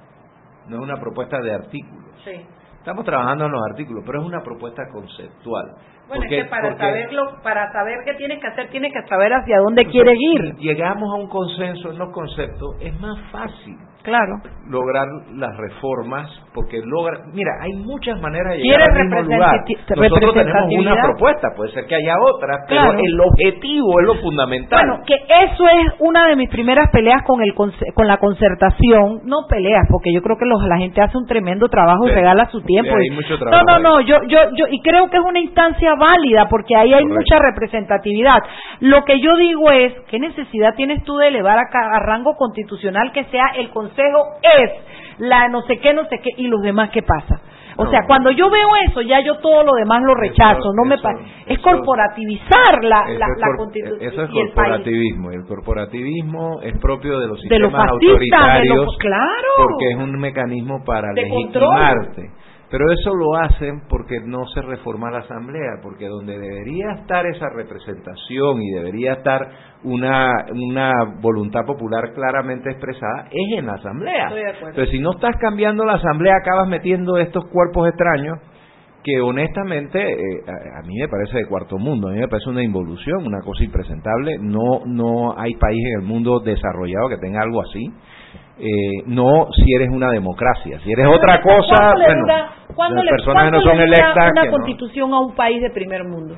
[0.70, 2.06] no es una propuesta de artículos.
[2.24, 2.32] Sí.
[2.78, 5.66] Estamos trabajando en los artículos, pero es una propuesta conceptual.
[6.08, 9.08] Bueno, Porque- es que para porque saberlo, para saber qué tienes que hacer, tienes que
[9.10, 10.56] saber hacia dónde quieres ir.
[10.56, 13.78] si llegamos a un consenso en los conceptos, es más fácil
[14.10, 14.36] Claro.
[14.70, 19.64] lograr las reformas, porque logra, mira, hay muchas maneras de llegar ¿Quieres al mismo lugar.
[19.96, 23.00] Nosotros tenemos una propuesta, puede ser que haya otra, pero Claro.
[23.00, 24.80] el objetivo es lo fundamental.
[24.88, 29.48] Bueno, que eso es una de mis primeras peleas con el con la concertación, no
[29.50, 32.16] peleas, porque yo creo que los, la gente hace un tremendo trabajo y Sí.
[32.16, 32.92] regala su tiempo.
[32.92, 33.84] Sí, hay Y- mucho no, trabajo no, ahí.
[33.84, 37.16] no, yo, yo, yo, y creo que es una instancia válida, porque ahí hay Correcto.
[37.20, 38.40] mucha representatividad.
[38.82, 41.62] Lo que yo digo es, ¿qué necesidad tienes tú de elevar a,
[41.96, 43.70] a rango constitucional que sea el
[44.00, 44.72] Consejo es
[45.20, 47.42] la no sé qué, no sé qué, y los demás qué pasa?
[47.78, 47.92] O No.
[47.92, 50.60] sea, cuando yo veo eso, ya yo todo lo demás lo rechazo.
[50.60, 51.08] Eso- no me eso-
[51.46, 55.32] es eso- corporativizar la, la, la cor- constitución Eso es y corporativismo.
[55.32, 58.76] El corporativismo es propio de los De los sistemas de autoritarios.
[58.86, 59.48] los- claro.
[59.58, 62.30] Porque es un mecanismo para De legitimarte.
[62.72, 67.50] Pero eso lo hacen porque no se reforma la asamblea, porque donde debería estar esa
[67.50, 69.50] representación y debería estar
[69.84, 74.28] una, una voluntad popular claramente expresada es en la asamblea.
[74.28, 74.70] Estoy de acuerdo.
[74.70, 78.38] Entonces, si no estás cambiando la asamblea, acabas metiendo estos cuerpos extraños
[79.04, 82.50] que honestamente eh, a, a mí me parece de cuarto mundo, a mí me parece
[82.50, 84.38] una involución, una cosa impresentable.
[84.40, 87.92] No no hay país en el mundo desarrollado que tenga algo así.
[88.60, 93.04] Eh, no si eres una democracia, si eres otra cosa, ¿Cuánto le bueno, dura, ¿cuándo
[93.04, 96.36] las le- que no son electas, una no- constitución a un país de primer mundo?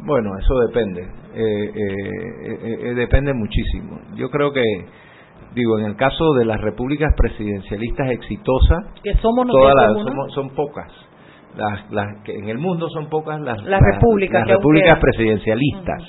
[0.00, 3.98] bueno, eso depende, eh, eh, eh, eh, depende muchísimo.
[4.16, 4.62] Yo creo que,
[5.54, 10.50] digo, en el caso de las repúblicas presidencialistas exitosas, Que somos todas las, somos- son
[10.50, 10.90] pocas.
[11.56, 16.02] Las, las que en el mundo son pocas las, Las repúblicas las repúblicas presidencialistas.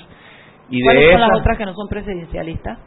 [0.68, 2.78] Y ¿Cuáles de son las esas otras que no son presidencialistas?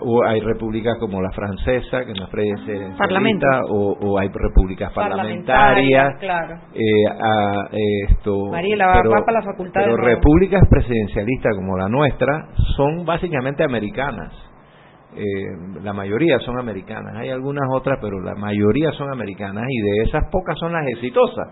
[0.00, 3.46] O hay repúblicas como la francesa que no es presidencialista Parlamento.
[3.68, 6.54] o, o hay repúblicas Parlamentarias, parlamentarias claro.
[6.74, 7.68] eh, a-
[8.10, 13.62] esto Mariela, va- va para la facultad pero repúblicas presidencialistas como la nuestra son básicamente
[13.64, 14.32] americanas
[15.14, 20.04] Eh, la mayoría son americanas hay algunas otras pero la mayoría son americanas y de
[20.08, 21.48] esas pocas son las exitosas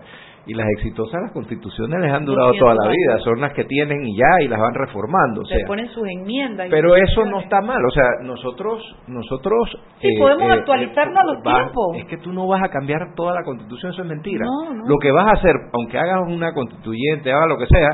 [0.47, 3.63] y las exitosas las constituciones les han durado toda la 200 vida son las que
[3.65, 6.67] tienen y ya y las van reformando o Se sea, ponen sus enmiendas.
[6.71, 9.77] pero eso no está mal, o sea, nosotros, nosotros...
[10.01, 11.97] Sí, podemos actualizarnos a los va- tiempos.
[11.97, 14.43] Es que tú no vas a cambiar toda la constitución, eso es mentira.
[14.45, 14.87] No, no.
[14.87, 17.89] Lo que vas a hacer, aunque hagas una constituyente, hagas lo que sea,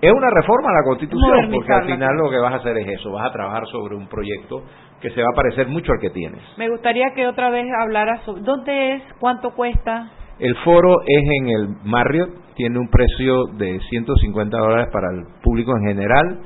[0.00, 2.88] es una reforma a la constitución, porque al final lo que vas a hacer es
[2.98, 4.62] eso, vas a trabajar sobre un proyecto
[5.00, 6.40] que se va a parecer mucho al que tienes.
[6.56, 10.10] Me gustaría que otra vez hablara sobre dónde es, cuánto cuesta.
[10.42, 15.72] El foro es en el Marriott, tiene un precio de 150 dólares para el público
[15.76, 16.40] en general,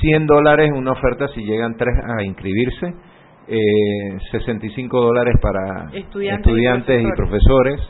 [0.00, 2.94] 100 dólares una oferta si llegan tres a inscribirse
[3.48, 7.80] eh, 65 dólares para Estudiantes y estudiantes y profesores.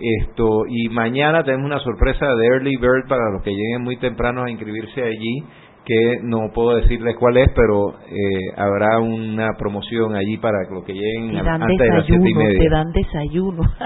[0.00, 4.44] Esto y mañana tenemos una sorpresa de Early Bird para los que lleguen muy temprano
[4.44, 5.44] a inscribirse allí
[5.84, 10.92] que no puedo decirles cuál es, pero eh, habrá una promoción allí para los que
[10.92, 12.70] lleguen Te dan antes de las siete y desayuno, te media.
[12.70, 13.62] dan desayuno.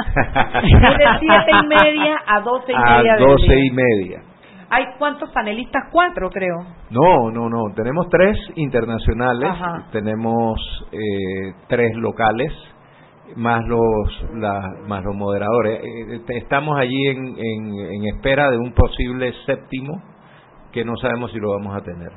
[0.99, 3.15] de siete y media a doce y A media.
[3.15, 4.23] del doce y media.
[4.69, 5.85] ¿Hay cuántos panelistas?
[5.93, 6.57] Cuatro, creo.
[6.91, 7.73] No, no, no.
[7.75, 9.87] Tenemos tres internacionales, Ajá.
[9.93, 10.59] tenemos
[10.93, 12.53] eh, tres locales,
[13.37, 15.81] más los la- más los moderadores.
[15.85, 20.03] Eh, te- estamos allí en, en, en espera de un posible séptimo
[20.77, 22.11] que no sabemos si lo vamos a tener.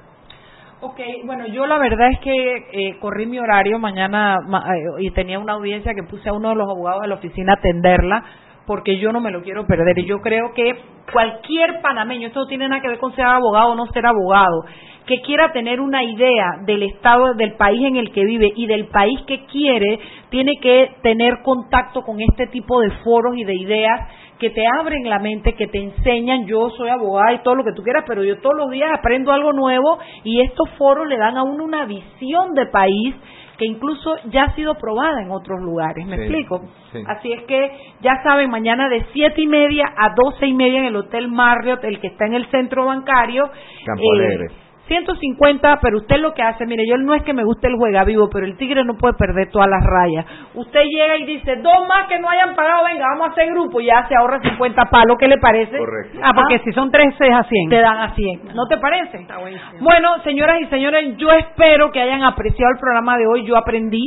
[0.82, 5.12] Ok, bueno, yo la verdad es que eh, corrí mi horario mañana ma- eh, y
[5.12, 8.24] tenía una audiencia que puse a uno de los abogados de la oficina a atenderla
[8.66, 10.74] porque yo no me lo quiero perder y yo creo que
[11.12, 14.64] cualquier panameño, esto no tiene nada que ver con ser abogado o no ser abogado,
[15.08, 18.88] que quiera tener una idea del estado del país en el que vive y del
[18.88, 20.00] país que quiere,
[20.30, 24.02] tiene que tener contacto con este tipo de foros y de ideas
[24.40, 27.74] que te abren la mente, que te enseñan, yo soy abogada y todo lo que
[27.74, 31.38] tú quieras, pero yo todos los días aprendo algo nuevo y estos foros le dan
[31.38, 33.16] a uno una visión de país
[33.58, 36.62] que incluso ya ha sido probada en otros lugares, ¿me Sí, explico?
[36.94, 37.04] sí.
[37.06, 40.86] Así es que ya saben, mañana de siete y media a doce y media en
[40.86, 43.44] el Hotel Marriott, el que está en el centro bancario.
[43.86, 44.46] Campo eh, Alegre.
[44.90, 48.04] 150, pero usted lo que hace, mire, yo no es que me guste el juega
[48.04, 50.26] vivo, pero el tigre no puede perder todas las rayas.
[50.56, 53.80] Usted llega y dice, dos más que no hayan pagado, venga, vamos a hacer grupo,
[53.80, 55.78] y ya se ahorra 50 palos, ¿qué le parece?
[55.78, 56.20] Correcto.
[56.22, 57.70] Ah, porque si son tres, es a 100.
[57.70, 59.18] Te dan a 100, ¿no te parece?
[59.18, 59.80] Está buenísimo.
[59.80, 63.46] Bueno, señoras y señores, yo espero que hayan apreciado el programa de hoy.
[63.46, 64.04] Yo aprendí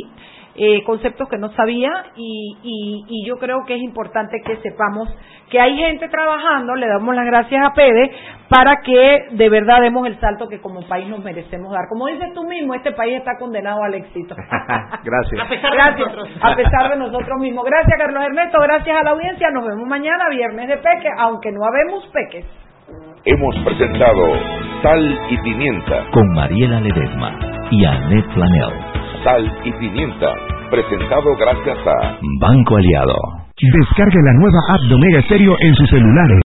[0.55, 5.09] eh, conceptos que no sabía y, y, y yo creo que es importante que sepamos
[5.49, 8.11] que hay gente trabajando, le damos las gracias a Pede,
[8.49, 11.87] para que de verdad demos el salto que como país nos merecemos dar.
[11.89, 14.35] Como dices tú mismo, este país está condenado al éxito.
[15.03, 15.41] Gracias.
[15.45, 16.29] A pesar de Gracias, nosotros.
[16.41, 17.65] a pesar de nosotros mismos.
[17.65, 18.57] Gracias, Carlos Ernesto.
[18.61, 19.49] Gracias a la audiencia.
[19.51, 22.45] Nos vemos mañana, viernes de Peque, aunque no habemos peques.
[23.25, 24.33] Hemos presentado
[24.81, 26.05] Sal y Pimienta.
[26.11, 27.37] Con Mariela Ledesma
[27.69, 29.02] y Annette Flanell.
[29.23, 30.33] Sal y Pimienta.
[30.69, 33.15] Presentado gracias a Banco Aliado.
[33.55, 36.39] Descargue la nueva app de Omega Stereo en sus celulares.